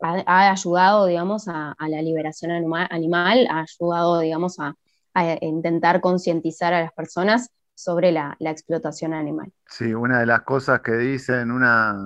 ha, 0.00 0.50
ayudado, 0.50 1.06
digamos, 1.06 1.48
a, 1.48 1.74
la 1.78 2.02
liberación 2.02 2.50
animal, 2.50 3.48
ha 3.50 3.60
ayudado, 3.60 4.20
digamos, 4.20 4.58
a, 4.60 4.74
intentar 5.40 6.00
concientizar 6.00 6.74
a 6.74 6.80
las 6.80 6.92
personas 6.92 7.50
sobre 7.74 8.12
la, 8.12 8.36
explotación 8.40 9.14
animal. 9.14 9.52
Sí, 9.68 9.94
una 9.94 10.20
de 10.20 10.26
las 10.26 10.42
cosas 10.42 10.80
que 10.80 10.92
dice 10.92 11.40
en 11.40 11.50
una 11.50 11.96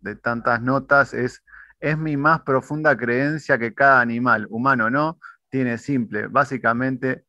de 0.00 0.16
tantas 0.16 0.60
notas 0.60 1.14
es, 1.14 1.42
es 1.80 1.96
mi 1.96 2.16
más 2.16 2.40
profunda 2.42 2.96
creencia 2.96 3.58
que 3.58 3.74
cada 3.74 4.00
animal, 4.00 4.46
humano 4.50 4.86
o 4.86 4.90
no, 4.90 5.18
tiene 5.48 5.78
simple, 5.78 6.26
básicamente, 6.26 7.24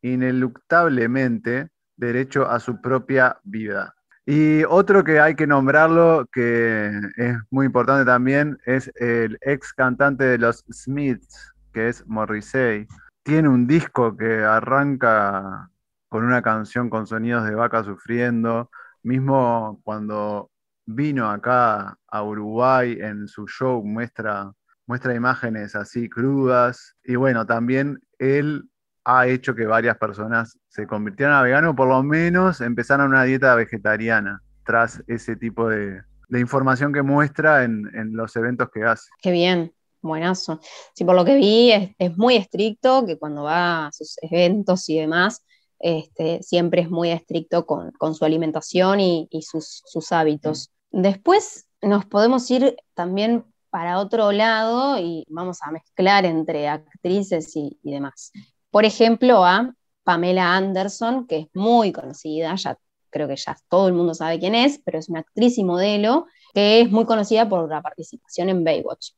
ineluctablemente, 0.00 1.68
derecho 1.96 2.48
a 2.48 2.60
su 2.60 2.80
propia 2.80 3.38
vida. 3.42 3.94
Y 4.26 4.64
otro 4.64 5.04
que 5.04 5.20
hay 5.20 5.34
que 5.34 5.46
nombrarlo, 5.46 6.26
que 6.32 6.90
es 7.16 7.36
muy 7.50 7.66
importante 7.66 8.06
también, 8.06 8.58
es 8.64 8.90
el 8.96 9.38
ex 9.42 9.74
cantante 9.74 10.24
de 10.24 10.38
los 10.38 10.64
Smiths, 10.72 11.52
que 11.72 11.90
es 11.90 12.06
Morrissey. 12.06 12.86
Tiene 13.22 13.48
un 13.48 13.66
disco 13.66 14.16
que 14.16 14.42
arranca 14.42 15.68
con 16.08 16.24
una 16.24 16.40
canción 16.40 16.88
con 16.88 17.06
sonidos 17.06 17.44
de 17.44 17.54
vaca 17.54 17.84
sufriendo. 17.84 18.70
Mismo 19.02 19.80
cuando 19.84 20.50
vino 20.86 21.28
acá 21.28 21.98
a 22.06 22.22
Uruguay 22.22 22.96
en 23.00 23.28
su 23.28 23.46
show 23.46 23.84
muestra, 23.84 24.52
muestra 24.86 25.14
imágenes 25.14 25.76
así 25.76 26.08
crudas. 26.08 26.96
Y 27.04 27.16
bueno, 27.16 27.44
también 27.44 28.00
él 28.18 28.70
ha 29.04 29.26
hecho 29.26 29.54
que 29.54 29.66
varias 29.66 29.98
personas 29.98 30.58
se 30.68 30.86
convirtieran 30.86 31.34
a 31.34 31.42
vegano, 31.42 31.76
por 31.76 31.88
lo 31.88 32.02
menos 32.02 32.60
empezaran 32.60 33.08
una 33.08 33.24
dieta 33.24 33.54
vegetariana, 33.54 34.42
tras 34.64 35.02
ese 35.06 35.36
tipo 35.36 35.68
de, 35.68 36.02
información 36.30 36.92
que 36.92 37.02
muestra 37.02 37.62
en, 37.62 37.86
los 38.12 38.34
eventos 38.34 38.68
que 38.72 38.82
hace. 38.82 39.08
Qué 39.22 39.30
bien, 39.30 39.72
buenazo. 40.02 40.58
Sí, 40.94 41.04
por 41.04 41.14
lo 41.14 41.24
que 41.24 41.36
vi 41.36 41.94
es, 41.96 42.16
muy 42.16 42.34
estricto, 42.34 43.06
que 43.06 43.18
cuando 43.18 43.44
va 43.44 43.86
a 43.86 43.92
sus 43.92 44.16
eventos 44.22 44.88
y 44.88 44.98
demás, 44.98 45.44
este, 45.78 46.42
siempre 46.42 46.82
es 46.82 46.90
muy 46.90 47.10
estricto 47.10 47.66
con, 47.66 47.92
su 48.14 48.24
alimentación 48.24 48.98
y, 49.00 49.28
sus, 49.42 50.12
hábitos. 50.12 50.70
Después 50.90 51.66
nos 51.82 52.06
podemos 52.06 52.50
ir 52.50 52.76
también 52.94 53.44
para 53.70 53.98
otro 53.98 54.32
lado 54.32 54.98
y 54.98 55.24
vamos 55.28 55.58
a 55.62 55.70
mezclar 55.70 56.24
entre 56.24 56.68
actrices 56.68 57.54
y 57.54 57.78
demás 57.82 58.32
por 58.74 58.84
ejemplo, 58.84 59.44
a 59.44 59.72
Pamela 60.02 60.56
Anderson, 60.56 61.28
que 61.28 61.38
es 61.38 61.46
muy 61.54 61.92
conocida, 61.92 62.56
ya 62.56 62.76
creo 63.08 63.28
que 63.28 63.36
ya 63.36 63.56
todo 63.68 63.86
el 63.86 63.94
mundo 63.94 64.14
sabe 64.14 64.40
quién 64.40 64.56
es, 64.56 64.80
pero 64.84 64.98
es 64.98 65.08
una 65.08 65.20
actriz 65.20 65.58
y 65.58 65.62
modelo 65.62 66.26
que 66.52 66.80
es 66.80 66.90
muy 66.90 67.04
conocida 67.04 67.48
por 67.48 67.70
la 67.70 67.80
participación 67.80 68.48
en 68.48 68.64
Baywatch. 68.64 69.10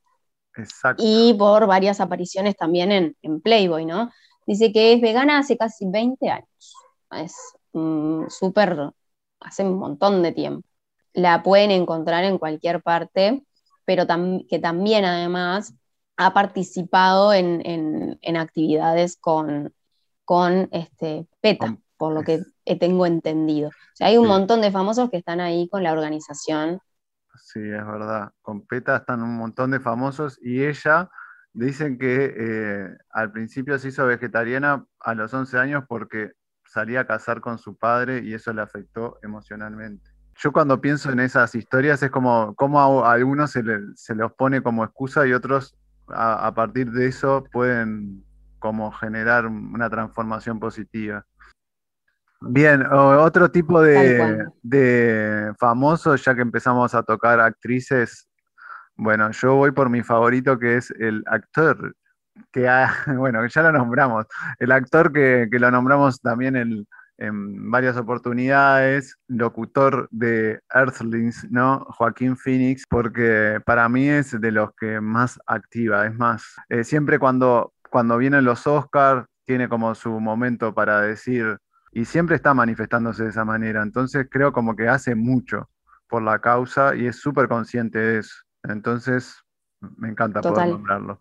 Exacto. 0.58 1.02
Y 1.02 1.32
por 1.38 1.66
varias 1.66 2.00
apariciones 2.00 2.54
también 2.54 3.16
en, 3.22 3.40
Playboy, 3.40 3.86
¿no? 3.86 4.12
Dice 4.46 4.74
que 4.74 4.92
es 4.92 5.00
vegana 5.00 5.38
hace 5.38 5.56
casi 5.56 5.86
20 5.88 6.28
años. 6.28 6.74
Es 7.12 7.34
mm, 7.72 8.26
súper, 8.28 8.90
hace 9.40 9.64
un 9.64 9.78
montón 9.78 10.22
de 10.22 10.32
tiempo. 10.32 10.68
La 11.14 11.42
pueden 11.42 11.70
encontrar 11.70 12.24
en 12.24 12.36
cualquier 12.36 12.82
parte, 12.82 13.42
pero 13.86 14.04
que 14.50 14.58
también 14.58 15.06
además 15.06 15.72
ha 16.16 16.32
participado 16.32 17.32
en, 17.32 18.18
actividades 18.36 19.16
con, 19.16 19.72
con 20.24 20.68
este, 20.72 21.26
PETA, 21.40 21.76
por 21.96 22.12
lo 22.12 22.22
que 22.22 22.42
tengo 22.78 23.06
entendido. 23.06 23.68
O 23.68 23.96
sea, 23.96 24.08
hay 24.08 24.18
un 24.18 24.28
montón 24.28 24.60
de 24.60 24.70
famosos 24.70 25.10
que 25.10 25.18
están 25.18 25.40
ahí 25.40 25.68
con 25.68 25.82
la 25.82 25.92
organización. 25.92 26.80
Sí, 27.36 27.60
es 27.60 27.86
verdad. 27.86 28.32
Con 28.40 28.66
PETA 28.66 28.96
están 28.96 29.22
un 29.22 29.36
montón 29.36 29.70
de 29.70 29.80
famosos 29.80 30.38
y 30.42 30.64
ella 30.64 31.10
dicen 31.52 31.98
que 31.98 32.34
eh, 32.36 32.88
al 33.10 33.32
principio 33.32 33.78
se 33.78 33.88
hizo 33.88 34.06
vegetariana 34.06 34.84
a 35.00 35.14
los 35.14 35.32
11 35.32 35.58
años 35.58 35.84
porque 35.88 36.32
salía 36.64 37.00
a 37.00 37.06
casar 37.06 37.40
con 37.40 37.58
su 37.58 37.76
padre 37.76 38.20
y 38.22 38.34
eso 38.34 38.52
le 38.52 38.62
afectó 38.62 39.18
emocionalmente. 39.22 40.10
Yo 40.38 40.52
cuando 40.52 40.80
pienso 40.82 41.10
en 41.10 41.20
esas 41.20 41.54
historias 41.54 42.02
es 42.02 42.10
como, 42.10 42.54
a 42.58 43.12
algunos 43.12 43.52
se, 43.52 43.62
se 43.94 44.14
los 44.14 44.32
pone 44.34 44.62
como 44.62 44.84
excusa 44.84 45.26
y 45.26 45.32
otros 45.32 45.74
a, 46.08 46.52
partir 46.54 46.90
de 46.90 47.06
eso 47.06 47.44
pueden 47.52 48.24
como 48.58 48.90
generar 48.92 49.46
una 49.46 49.90
transformación 49.90 50.58
positiva. 50.58 51.24
Bien, 52.40 52.84
otro 52.90 53.50
tipo 53.50 53.80
de, 53.80 54.44
de, 54.62 55.52
famosos, 55.58 56.24
ya 56.24 56.34
que 56.34 56.42
empezamos 56.42 56.94
a 56.94 57.02
tocar 57.02 57.40
actrices, 57.40 58.28
bueno, 58.94 59.30
yo 59.30 59.56
voy 59.56 59.72
por 59.72 59.88
mi 59.88 60.02
favorito 60.02 60.58
que 60.58 60.76
es 60.76 60.90
el 60.98 61.22
actor, 61.26 61.94
que 62.52 62.68
bueno, 63.16 63.46
ya 63.46 63.62
lo 63.62 63.72
nombramos, 63.72 64.26
el 64.58 64.72
actor 64.72 65.12
que, 65.12 65.48
que 65.50 65.58
lo 65.58 65.70
nombramos 65.70 66.20
también 66.20 66.56
el, 66.56 66.86
en 67.18 67.70
varias 67.70 67.96
oportunidades, 67.96 69.16
locutor 69.26 70.08
de 70.10 70.60
Earthlings, 70.74 71.50
¿no? 71.50 71.84
Joaquín 71.90 72.36
Phoenix, 72.36 72.84
porque 72.88 73.60
para 73.64 73.88
mí 73.88 74.08
es 74.08 74.38
de 74.40 74.52
los 74.52 74.70
que 74.78 75.00
más 75.00 75.38
activa, 75.46 76.06
es 76.06 76.14
más, 76.14 76.54
eh, 76.68 76.84
siempre 76.84 77.18
cuando, 77.18 77.72
cuando 77.90 78.18
vienen 78.18 78.44
los 78.44 78.66
Oscars, 78.66 79.26
tiene 79.44 79.68
como 79.68 79.94
su 79.94 80.10
momento 80.20 80.74
para 80.74 81.00
decir, 81.00 81.58
y 81.92 82.04
siempre 82.04 82.36
está 82.36 82.52
manifestándose 82.52 83.24
de 83.24 83.30
esa 83.30 83.44
manera, 83.44 83.82
entonces 83.82 84.26
creo 84.30 84.52
como 84.52 84.76
que 84.76 84.88
hace 84.88 85.14
mucho 85.14 85.70
por 86.08 86.22
la 86.22 86.40
causa 86.40 86.94
y 86.94 87.06
es 87.06 87.16
súper 87.16 87.48
consciente 87.48 87.98
de 87.98 88.18
eso, 88.18 88.34
entonces 88.64 89.40
me 89.80 90.08
encanta 90.08 90.40
poder 90.40 90.68
nombrarlo. 90.68 91.20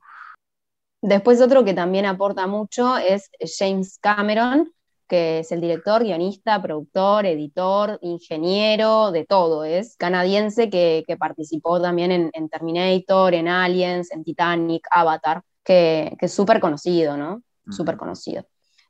Después 1.01 1.39
otro 1.39 1.63
que 1.63 1.75
también 1.75 2.05
aporta 2.07 2.47
mucho 2.47 2.97
es 2.97 3.29
James 3.59 3.99
Cameron, 4.01 4.71
que 5.07 5.39
es 5.39 5.51
el 5.51 5.61
director, 5.61 6.03
guionista, 6.03 6.61
productor, 6.61 7.25
editor, 7.25 7.99
ingeniero, 8.01 9.11
de 9.11 9.25
todo. 9.25 9.63
Es 9.63 9.95
canadiense 9.97 10.69
que, 10.69 11.03
participó 11.19 11.81
también 11.81 12.11
en, 12.11 12.49
Terminator, 12.49 13.33
en 13.33 13.47
Aliens, 13.47 14.11
en 14.11 14.23
Titanic, 14.23 14.87
Avatar, 14.91 15.41
que, 15.63 16.15
es 16.19 16.33
súper 16.33 16.59
conocido, 16.59 17.17
¿no? 17.17 17.43
Súper 17.69 17.97
conocido. 17.97 18.45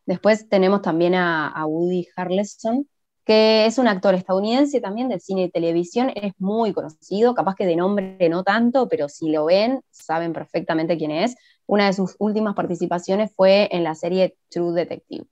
Después 0.05 0.47
tenemos 0.49 0.81
también 0.81 1.15
a, 1.15 1.47
a 1.47 1.65
Woody 1.65 2.07
Harrelson, 2.15 2.87
que 3.25 3.65
es 3.65 3.79
un 3.79 3.87
actor 3.87 4.13
estadounidense 4.13 4.79
también 4.79 5.09
del 5.09 5.19
cine 5.19 5.43
y 5.43 5.49
televisión, 5.49 6.11
es 6.15 6.33
muy 6.37 6.73
conocido, 6.73 7.33
capaz 7.33 7.55
que 7.55 7.65
de 7.65 7.75
nombre 7.75 8.29
no 8.29 8.43
tanto, 8.43 8.87
pero 8.87 9.09
si 9.09 9.29
lo 9.31 9.45
ven, 9.45 9.81
saben 9.89 10.31
perfectamente 10.31 10.97
quién 10.97 11.11
es. 11.11 11.35
Una 11.65 11.87
de 11.87 11.93
sus 11.93 12.15
últimas 12.19 12.53
participaciones 12.53 13.31
fue 13.35 13.67
en 13.71 13.83
la 13.83 13.95
serie 13.95 14.37
True 14.49 14.73
Detective, 14.73 15.25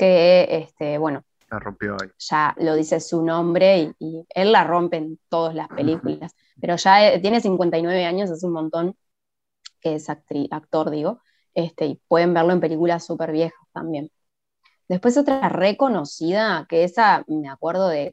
que, 0.00 0.48
este, 0.50 0.96
bueno, 0.96 1.22
la 1.50 1.58
rompió 1.58 1.94
ahí. 2.00 2.08
ya 2.18 2.54
lo 2.58 2.74
dice 2.74 3.00
su 3.00 3.22
nombre 3.22 3.94
y, 3.98 4.26
él 4.34 4.52
la 4.52 4.64
rompe 4.64 4.96
en 4.96 5.18
todas 5.28 5.54
las 5.54 5.68
películas, 5.68 6.32
pero 6.58 6.76
ya 6.76 7.12
eh, 7.12 7.18
tiene 7.20 7.42
59 7.42 8.06
años, 8.06 8.30
es 8.30 8.42
un 8.42 8.52
montón 8.52 8.96
que 9.78 9.96
es 9.96 10.08
actor, 10.08 10.90
digo, 10.90 11.20
este, 11.52 11.84
y 11.84 12.00
pueden 12.08 12.32
verlo 12.32 12.54
en 12.54 12.60
películas 12.60 13.04
súper 13.04 13.30
viejas 13.30 13.60
también. 13.74 14.10
Después 14.88 15.18
otra 15.18 15.50
reconocida, 15.50 16.66
que 16.66 16.84
esa 16.84 17.22
me 17.28 17.50
acuerdo 17.50 17.88
de, 17.88 18.12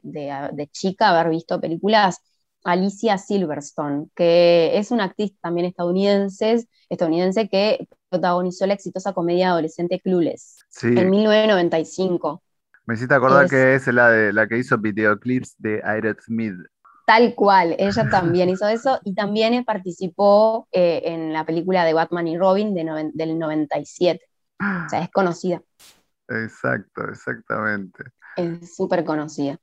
chica 0.70 1.08
haber 1.08 1.30
visto 1.30 1.58
películas, 1.58 2.22
Alicia 2.64 3.18
Silverstone, 3.18 4.08
que 4.14 4.76
es 4.78 4.90
una 4.90 5.04
actriz 5.04 5.32
también 5.40 5.66
estadounidense, 5.66 6.66
estadounidense 6.88 7.48
que 7.48 7.88
protagonizó 8.08 8.66
la 8.66 8.74
exitosa 8.74 9.12
comedia 9.12 9.50
adolescente 9.50 10.00
Clueless 10.00 10.58
en 10.82 11.10
1995. 11.10 12.42
Me 12.86 12.94
hiciste 12.94 13.14
acordar 13.14 13.48
que 13.48 13.74
es 13.74 13.86
la, 13.88 14.10
de, 14.10 14.32
la 14.32 14.46
que 14.46 14.58
hizo 14.58 14.78
videoclips 14.78 15.54
de 15.58 15.82
Smith. 16.24 16.54
Tal 17.06 17.34
cual, 17.34 17.74
ella 17.78 18.08
también 18.10 18.50
hizo 18.50 18.68
eso 18.68 19.00
y 19.02 19.14
también 19.14 19.64
participó 19.64 20.68
eh, 20.72 21.02
en 21.04 21.32
la 21.32 21.46
película 21.46 21.84
de 21.84 21.94
Batman 21.94 22.28
y 22.28 22.36
Robin 22.36 22.74
del 22.74 23.38
97. 23.38 24.20
O 24.60 24.88
sea, 24.90 25.02
es 25.02 25.10
conocida. 25.10 25.62
Exacto, 26.28 27.08
exactamente. 27.08 28.04
Es 28.36 28.76
súper 28.76 29.04
conocida. 29.04 29.58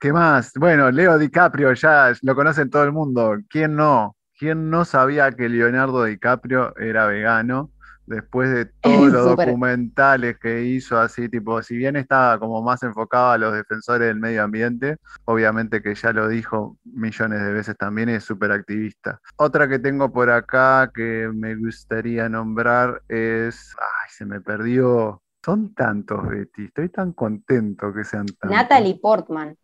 ¿Qué 0.00 0.14
más? 0.14 0.52
Bueno, 0.54 0.90
Leo 0.90 1.18
DiCaprio 1.18 1.74
ya 1.74 2.14
lo 2.22 2.34
conoce 2.34 2.64
todo 2.64 2.84
el 2.84 2.92
mundo. 2.92 3.36
¿Quién 3.50 3.76
no? 3.76 4.16
¿Quién 4.38 4.70
no 4.70 4.86
sabía 4.86 5.30
que 5.32 5.50
Leonardo 5.50 6.04
DiCaprio 6.04 6.74
era 6.78 7.04
vegano? 7.04 7.70
Después 8.06 8.48
de 8.48 8.64
todos 8.80 9.12
los 9.12 9.36
documentales 9.36 10.38
que 10.38 10.62
hizo, 10.62 10.98
así, 10.98 11.28
tipo, 11.28 11.62
si 11.62 11.76
bien 11.76 11.96
estaba 11.96 12.38
como 12.38 12.62
más 12.62 12.82
enfocado 12.82 13.32
a 13.32 13.36
los 13.36 13.52
defensores 13.52 14.08
del 14.08 14.18
medio 14.18 14.42
ambiente, 14.42 14.96
obviamente 15.26 15.82
que 15.82 15.94
ya 15.94 16.14
lo 16.14 16.28
dijo 16.28 16.78
millones 16.84 17.42
de 17.42 17.52
veces 17.52 17.76
también, 17.76 18.08
es 18.08 18.24
súper 18.24 18.52
activista. 18.52 19.20
Otra 19.36 19.68
que 19.68 19.78
tengo 19.78 20.10
por 20.10 20.30
acá 20.30 20.90
que 20.94 21.30
me 21.30 21.56
gustaría 21.56 22.26
nombrar 22.30 23.02
es. 23.06 23.76
Ay, 23.78 24.08
se 24.08 24.24
me 24.24 24.40
perdió. 24.40 25.22
Son 25.44 25.74
tantos, 25.74 26.26
Betty. 26.26 26.64
Estoy 26.64 26.88
tan 26.88 27.12
contento 27.12 27.92
que 27.92 28.04
sean 28.04 28.24
tantos. 28.24 28.50
Natalie 28.50 28.98
Portman. 28.98 29.54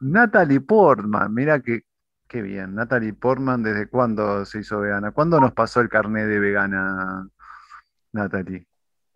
Natalie 0.00 0.60
Portman, 0.60 1.32
mira 1.32 1.60
que, 1.60 1.82
qué 2.28 2.42
bien. 2.42 2.74
Natalie 2.74 3.12
Portman, 3.12 3.62
¿desde 3.62 3.88
cuándo 3.88 4.44
se 4.44 4.60
hizo 4.60 4.80
vegana? 4.80 5.12
¿Cuándo 5.12 5.40
nos 5.40 5.52
pasó 5.52 5.80
el 5.80 5.88
carnet 5.88 6.26
de 6.26 6.38
vegana, 6.38 7.28
Natalie? 8.12 8.66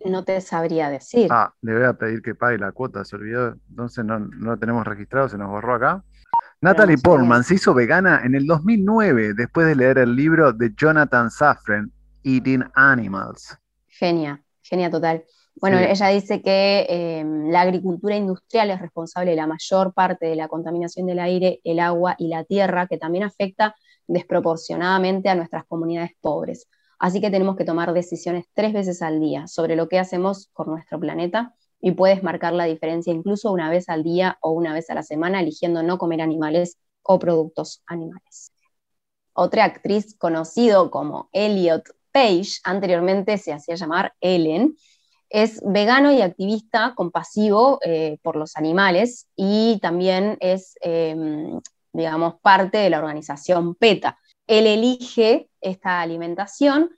No 0.05 0.25
te 0.25 0.41
sabría 0.41 0.91
decir. 0.91 1.29
Ah, 1.31 1.53
le 1.63 1.75
voy 1.75 1.85
a 1.85 1.93
pedir 1.95 2.23
que 2.23 2.35
pague 2.35 2.59
la 2.59 2.73
cuota, 2.73 3.05
se 3.05 3.17
olvidó. 3.17 3.57
Entonces 3.69 4.05
no, 4.05 4.19
no 4.19 4.51
lo 4.53 4.57
tenemos 4.57 4.87
registrado, 4.87 5.29
se 5.29 5.39
nos 5.39 5.49
borró 5.49 5.75
acá. 5.75 6.05
Natalie 6.61 6.99
Portman 6.99 7.45
se 7.45 7.55
hizo 7.55 7.73
vegana 7.73 8.23
en 8.25 8.35
el 8.35 8.47
2009 8.47 9.35
después 9.35 9.67
de 9.67 9.77
leer 9.77 9.99
el 9.99 10.17
libro 10.17 10.53
de 10.53 10.73
Jonathan 10.77 11.31
Safran, 11.31 11.93
Eating 12.25 12.65
Animals. 12.75 13.57
Genia, 13.87 14.43
genia 14.63 14.91
total. 14.91 15.25
Bueno, 15.61 15.79
ella 15.79 16.09
dice 16.09 16.41
que 16.41 16.87
em, 16.89 17.51
la 17.51 17.63
agricultura 17.63 18.17
industrial 18.17 18.71
es 18.71 18.81
responsable 18.81 19.31
de 19.31 19.37
la 19.37 19.47
mayor 19.47 19.93
parte 19.93 20.27
de 20.27 20.37
la 20.37 20.49
contaminación 20.49 21.07
del 21.07 21.19
aire, 21.19 21.61
el 21.65 21.81
agua 21.81 22.15
y 22.19 22.29
la 22.29 22.45
tierra, 22.45 22.87
que 22.87 22.99
también 22.99 23.25
afecta 23.25 23.75
desproporcionadamente 24.07 25.29
a 25.29 25.35
nuestras 25.35 25.65
comunidades 25.65 26.13
pobres. 26.21 26.69
Así 26.99 27.21
que 27.21 27.31
tenemos 27.31 27.57
que 27.57 27.65
tomar 27.65 27.93
decisiones 27.93 28.47
tres 28.55 28.73
veces 28.73 29.03
al 29.03 29.21
día 29.21 29.47
sobre 29.47 29.77
lo 29.77 29.89
que 29.89 29.99
hacemos 29.99 30.49
con 30.53 30.69
nuestro 30.69 30.99
planeta 30.99 31.55
y 31.81 31.93
puedes 31.93 32.23
marcar 32.23 32.53
la 32.53 32.65
diferencia 32.65 33.13
incluso 33.13 33.53
una 33.53 33.71
vez 33.71 33.89
al 33.89 34.03
día 34.03 34.39
o 34.41 34.51
una 34.51 34.73
vez 34.73 34.91
a 34.91 34.95
la 34.95 35.03
semana 35.03 35.41
eligiendo 35.41 35.83
no 35.83 35.99
comer 35.99 36.21
animales 36.21 36.79
o 37.03 37.19
productos 37.19 37.83
animales. 37.87 38.53
Otra 39.33 39.65
actriz 39.65 40.17
conocido 40.19 40.91
como 40.91 41.29
Elliot 41.33 41.85
Page, 42.11 42.59
anteriormente 42.65 43.39
se 43.39 43.53
hacía 43.53 43.77
llamar 43.77 44.15
Ellen, 44.21 44.77
es 45.31 45.61
vegano 45.65 46.13
y 46.13 46.23
activista 46.23 46.95
compasivo 46.95 47.79
eh, 47.83 48.19
por 48.23 48.37
los 48.37 48.57
animales 48.57 49.29
y 49.37 49.79
también 49.83 50.37
es, 50.41 50.75
em, 50.81 51.61
digamos, 51.93 52.37
parte 52.41 52.79
de 52.79 52.91
la 52.91 52.99
organización 52.99 53.75
PETA. 53.75 54.19
Él 54.47 54.67
elige 54.67 55.49
esta 55.61 56.01
alimentación 56.01 56.91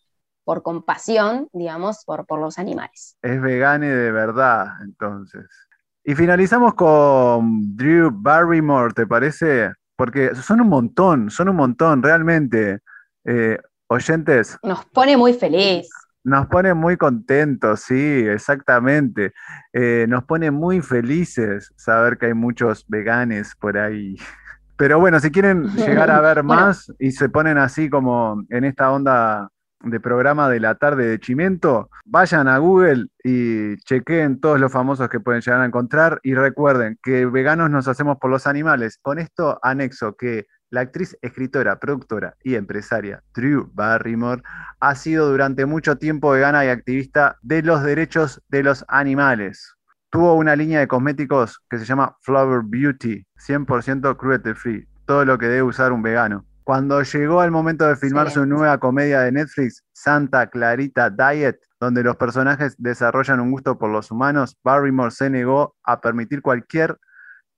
por 0.44 0.62
compasión, 0.62 1.48
digamos, 1.52 2.04
por, 2.04 2.26
por 2.26 2.40
los 2.40 2.58
animales. 2.58 3.16
Es 3.22 3.40
vegano 3.40 3.86
de 3.86 4.12
verdad, 4.12 4.66
entonces. 4.82 5.46
Y 6.04 6.14
finalizamos 6.14 6.74
con 6.74 7.76
Drew 7.76 8.10
Barrymore, 8.12 8.92
¿te 8.94 9.06
parece? 9.06 9.72
Porque 9.96 10.34
son 10.34 10.60
un 10.62 10.68
montón, 10.68 11.30
son 11.30 11.50
un 11.50 11.56
montón, 11.56 12.02
realmente. 12.02 12.78
Eh, 13.24 13.58
oyentes. 13.88 14.56
Nos 14.62 14.84
pone 14.86 15.16
muy 15.16 15.34
feliz. 15.34 15.90
Nos 16.22 16.46
pone 16.48 16.74
muy 16.74 16.96
contentos, 16.96 17.80
sí, 17.80 18.24
exactamente. 18.26 19.32
Eh, 19.72 20.06
nos 20.08 20.24
pone 20.24 20.50
muy 20.50 20.82
felices 20.82 21.72
saber 21.76 22.18
que 22.18 22.26
hay 22.26 22.34
muchos 22.34 22.84
veganes 22.88 23.54
por 23.56 23.78
ahí. 23.78 24.16
Pero 24.76 24.98
bueno, 24.98 25.18
si 25.20 25.30
quieren 25.30 25.64
llegar 25.76 26.10
a 26.10 26.20
ver 26.20 26.42
más 26.44 26.92
y 26.98 27.12
se 27.12 27.28
ponen 27.28 27.58
así 27.58 27.88
como 27.88 28.44
en 28.50 28.64
esta 28.64 28.90
onda 28.90 29.48
de 29.82 29.98
programa 29.98 30.50
de 30.50 30.60
la 30.60 30.74
tarde 30.74 31.06
de 31.06 31.18
Chimento, 31.18 31.88
vayan 32.04 32.48
a 32.48 32.58
Google 32.58 33.06
y 33.24 33.76
chequeen 33.78 34.40
todos 34.40 34.60
los 34.60 34.70
famosos 34.70 35.08
que 35.08 35.20
pueden 35.20 35.40
llegar 35.40 35.62
a 35.62 35.66
encontrar 35.66 36.20
y 36.22 36.34
recuerden 36.34 36.98
que 37.02 37.24
veganos 37.24 37.70
nos 37.70 37.88
hacemos 37.88 38.18
por 38.18 38.30
los 38.30 38.46
animales. 38.46 38.98
Con 39.00 39.18
esto 39.18 39.58
anexo 39.62 40.16
que 40.16 40.46
la 40.70 40.82
actriz, 40.82 41.16
escritora, 41.20 41.78
productora 41.78 42.36
y 42.42 42.54
empresaria 42.54 43.22
Drew 43.34 43.70
Barrymore 43.74 44.42
ha 44.78 44.94
sido 44.94 45.28
durante 45.28 45.66
mucho 45.66 45.98
tiempo 45.98 46.30
vegana 46.30 46.64
y 46.64 46.68
activista 46.68 47.36
de 47.42 47.62
los 47.62 47.82
derechos 47.82 48.40
de 48.48 48.62
los 48.62 48.84
animales. 48.88 49.76
Tuvo 50.10 50.34
una 50.34 50.56
línea 50.56 50.80
de 50.80 50.88
cosméticos 50.88 51.60
que 51.68 51.78
se 51.78 51.84
llama 51.84 52.16
Flower 52.22 52.62
Beauty, 52.64 53.24
100% 53.36 54.16
cruelty 54.16 54.54
free, 54.54 54.88
todo 55.06 55.24
lo 55.24 55.38
que 55.38 55.46
debe 55.46 55.62
usar 55.62 55.92
un 55.92 56.02
vegano. 56.02 56.44
Cuando 56.64 57.02
llegó 57.02 57.42
el 57.42 57.50
momento 57.50 57.86
de 57.86 57.96
filmar 57.96 58.30
su 58.30 58.46
nueva 58.46 58.78
comedia 58.78 59.20
de 59.20 59.32
Netflix, 59.32 59.84
Santa 59.92 60.48
Clarita 60.48 61.10
Diet, 61.10 61.58
donde 61.80 62.04
los 62.04 62.16
personajes 62.16 62.76
desarrollan 62.78 63.40
un 63.40 63.50
gusto 63.50 63.76
por 63.78 63.90
los 63.90 64.10
humanos, 64.10 64.56
Barrymore 64.62 65.10
se 65.10 65.30
negó 65.30 65.74
a 65.82 66.00
permitir 66.00 66.42
cualquier 66.42 66.96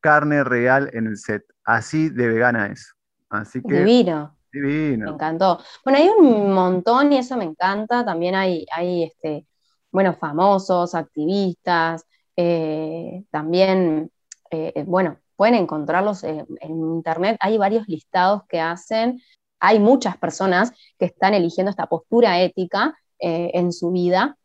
carne 0.00 0.44
real 0.44 0.88
en 0.92 1.06
el 1.06 1.18
set. 1.18 1.44
Así 1.64 2.08
de 2.08 2.28
vegana 2.28 2.66
es. 2.68 2.94
Así 3.32 3.62
que, 3.62 3.78
divino. 3.78 4.36
Divino. 4.52 5.06
Me 5.06 5.12
encantó. 5.12 5.58
Bueno, 5.84 5.98
hay 5.98 6.08
un 6.08 6.52
montón 6.52 7.12
y 7.12 7.18
eso 7.18 7.36
me 7.36 7.44
encanta. 7.44 8.04
También 8.04 8.34
hay, 8.34 8.66
hay 8.70 9.04
este, 9.04 9.46
bueno, 9.90 10.14
famosos, 10.14 10.94
activistas, 10.94 12.04
eh, 12.36 13.24
también, 13.30 14.10
eh, 14.50 14.72
eh, 14.74 14.84
bueno, 14.86 15.18
pueden 15.36 15.54
encontrarlos 15.54 16.24
en 16.24 16.46
internet. 16.60 17.38
Hay 17.40 17.56
varios 17.56 17.88
listados 17.88 18.42
que 18.48 18.60
hacen. 18.60 19.20
Hay 19.60 19.78
muchas 19.78 20.18
personas 20.18 20.72
que 20.98 21.06
están 21.06 21.32
eligiendo 21.32 21.70
esta 21.70 21.86
postura 21.86 22.40
ética 22.40 22.96
en 23.24 23.70
su 23.70 23.92
vida 23.92 24.36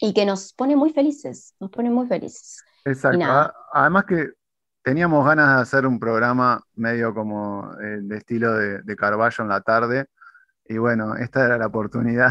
y 0.00 0.12
que 0.12 0.26
nos 0.26 0.52
pone 0.52 0.74
muy 0.74 0.90
felices, 0.90 1.54
nos 1.60 1.70
pone 1.70 1.90
muy 1.90 2.08
felices. 2.08 2.64
Exacto. 2.84 3.52
Además 3.72 4.04
que 4.08 4.30
teníamos 4.82 5.26
ganas 5.26 5.56
de 5.56 5.62
hacer 5.62 5.86
un 5.86 5.98
programa 5.98 6.62
medio 6.74 7.14
como 7.14 7.72
eh, 7.80 7.98
de 8.02 8.16
estilo 8.16 8.54
de, 8.54 8.82
de, 8.82 8.96
Carballo 8.96 9.44
en 9.44 9.48
la 9.48 9.60
tarde. 9.60 10.06
Y 10.66 10.78
bueno, 10.78 11.16
esta 11.16 11.44
era 11.44 11.58
la 11.58 11.66
oportunidad. 11.66 12.30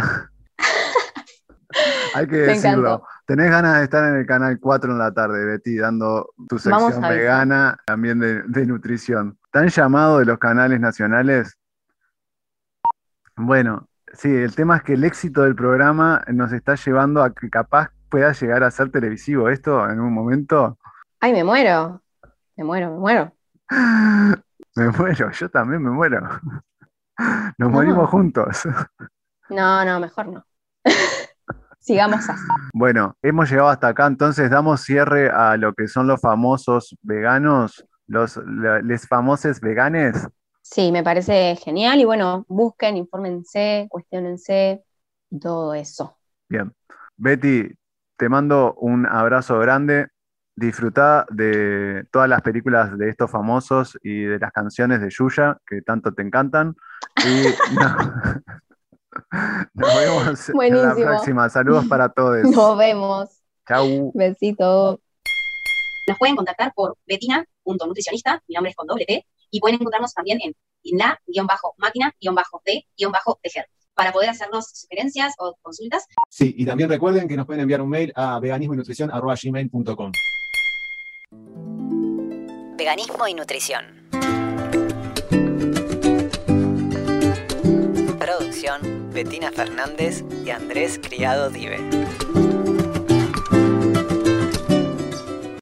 Hay 2.15 2.27
que 2.27 2.37
decirlo. 2.37 3.03
Tenés 3.25 3.51
ganas 3.51 3.77
de 3.77 3.83
estar 3.83 4.03
en 4.05 4.15
el 4.19 4.25
canal 4.25 4.59
4 4.59 4.91
en 4.91 4.97
la 4.97 5.13
tarde, 5.13 5.45
Betty, 5.45 5.77
dando 5.77 6.33
tu 6.47 6.57
sección 6.57 7.01
vegana, 7.01 7.77
también 7.85 8.19
de, 8.19 8.41
de 8.43 8.65
nutrición. 8.65 9.37
¿Tan 9.51 9.67
llamado 9.67 10.19
de 10.19 10.25
los 10.25 10.39
canales 10.39 10.79
nacionales? 10.79 11.57
Bueno, 13.35 13.87
sí, 14.13 14.33
el 14.33 14.55
tema 14.55 14.77
es 14.77 14.83
que 14.83 14.93
el 14.93 15.03
éxito 15.03 15.43
del 15.43 15.55
programa 15.55 16.23
nos 16.27 16.51
está 16.51 16.75
llevando 16.75 17.23
a 17.23 17.33
que 17.33 17.49
capaz 17.49 17.89
pueda 18.09 18.31
llegar 18.33 18.63
a 18.63 18.71
ser 18.71 18.91
televisivo 18.91 19.49
esto 19.49 19.87
en 19.87 19.99
un 19.99 20.11
momento. 20.11 20.77
Ay, 21.19 21.33
me 21.33 21.43
muero. 21.43 22.01
Me 22.59 22.65
muero, 22.65 22.91
me 22.91 22.97
muero. 22.99 23.31
Me 24.75 24.89
muero, 24.89 25.31
yo 25.31 25.49
también 25.49 25.81
me 25.81 25.89
muero. 25.91 26.19
Nos 27.17 27.53
No. 27.57 27.69
morimos 27.69 28.09
juntos. 28.09 28.67
No, 29.49 29.85
no, 29.85 29.99
mejor 30.01 30.27
no. 30.27 30.45
Sigamos 31.79 32.29
así. 32.29 32.43
Bueno, 32.73 33.15
hemos 33.21 33.49
llegado 33.49 33.69
hasta 33.69 33.87
acá, 33.87 34.07
entonces 34.07 34.49
damos 34.49 34.81
cierre 34.81 35.29
a 35.29 35.55
lo 35.55 35.73
que 35.73 35.87
son 35.87 36.07
los 36.07 36.19
famosos 36.19 36.97
veganos, 37.01 37.85
los 38.07 38.37
les 38.83 39.07
famosos 39.07 39.61
veganes. 39.61 40.27
Sí, 40.61 40.91
me 40.91 41.01
parece 41.01 41.55
genial. 41.55 41.99
Y 42.01 42.05
bueno, 42.05 42.43
busquen, 42.49 42.97
infórmense, 42.97 43.87
cuestionense 43.89 44.83
y 45.31 45.39
todo 45.39 45.73
eso. 45.73 46.17
Bien. 46.49 46.73
Betty, 47.15 47.73
te 48.17 48.27
mando 48.27 48.73
un 48.75 49.05
abrazo 49.05 49.57
grande. 49.59 50.09
Disfrutá 50.59 51.25
de 51.29 52.05
todas 52.11 52.27
las 52.27 52.41
películas 52.41 52.97
de 52.97 53.09
estos 53.09 53.31
famosos 53.31 53.97
y 54.03 54.23
de 54.23 54.37
las 54.39 54.51
canciones 54.51 54.99
de 54.99 55.09
Yuya, 55.09 55.57
que 55.65 55.81
tanto 55.81 56.13
te 56.13 56.21
encantan. 56.21 56.75
Y 57.25 57.45
no- 57.75 57.95
nos 59.73 59.95
vemos 59.95 60.49
en 60.49 60.53
la 60.53 60.53
Buenísimo. 60.53 61.05
próxima. 61.07 61.49
Saludos 61.49 61.85
para 61.87 62.09
todos. 62.13 62.43
Nos 62.43 62.77
vemos. 62.77 63.29
Chau. 63.67 64.11
Besito. 64.13 64.99
Nos 66.07 66.17
pueden 66.17 66.35
contactar 66.35 66.73
por 66.75 66.97
betina.nutricionista, 67.07 68.41
mi 68.47 68.55
nombre 68.55 68.71
es 68.71 68.75
con 68.75 68.85
doble 68.87 69.05
T, 69.05 69.25
y 69.51 69.59
pueden 69.61 69.75
encontrarnos 69.75 70.13
también 70.13 70.39
en 70.43 70.53
la-máquina-de-tejer 70.83 73.65
para 73.93 74.11
poder 74.11 74.29
hacernos 74.29 74.69
sugerencias 74.73 75.35
o 75.37 75.55
consultas. 75.61 76.05
Sí, 76.29 76.53
y 76.57 76.65
también 76.65 76.89
recuerden 76.89 77.27
que 77.27 77.37
nos 77.37 77.45
pueden 77.45 77.61
enviar 77.61 77.81
un 77.81 77.89
mail 77.89 78.11
a 78.15 78.39
veganismoynutrición.gmail.com. 78.39 80.11
Veganismo 82.79 83.27
y 83.27 83.33
nutrición. 83.33 83.85
Producción, 88.17 89.11
Betina 89.11 89.51
Fernández 89.51 90.23
y 90.45 90.49
Andrés 90.49 90.97
Criado 91.03 91.49
Dive. 91.49 91.77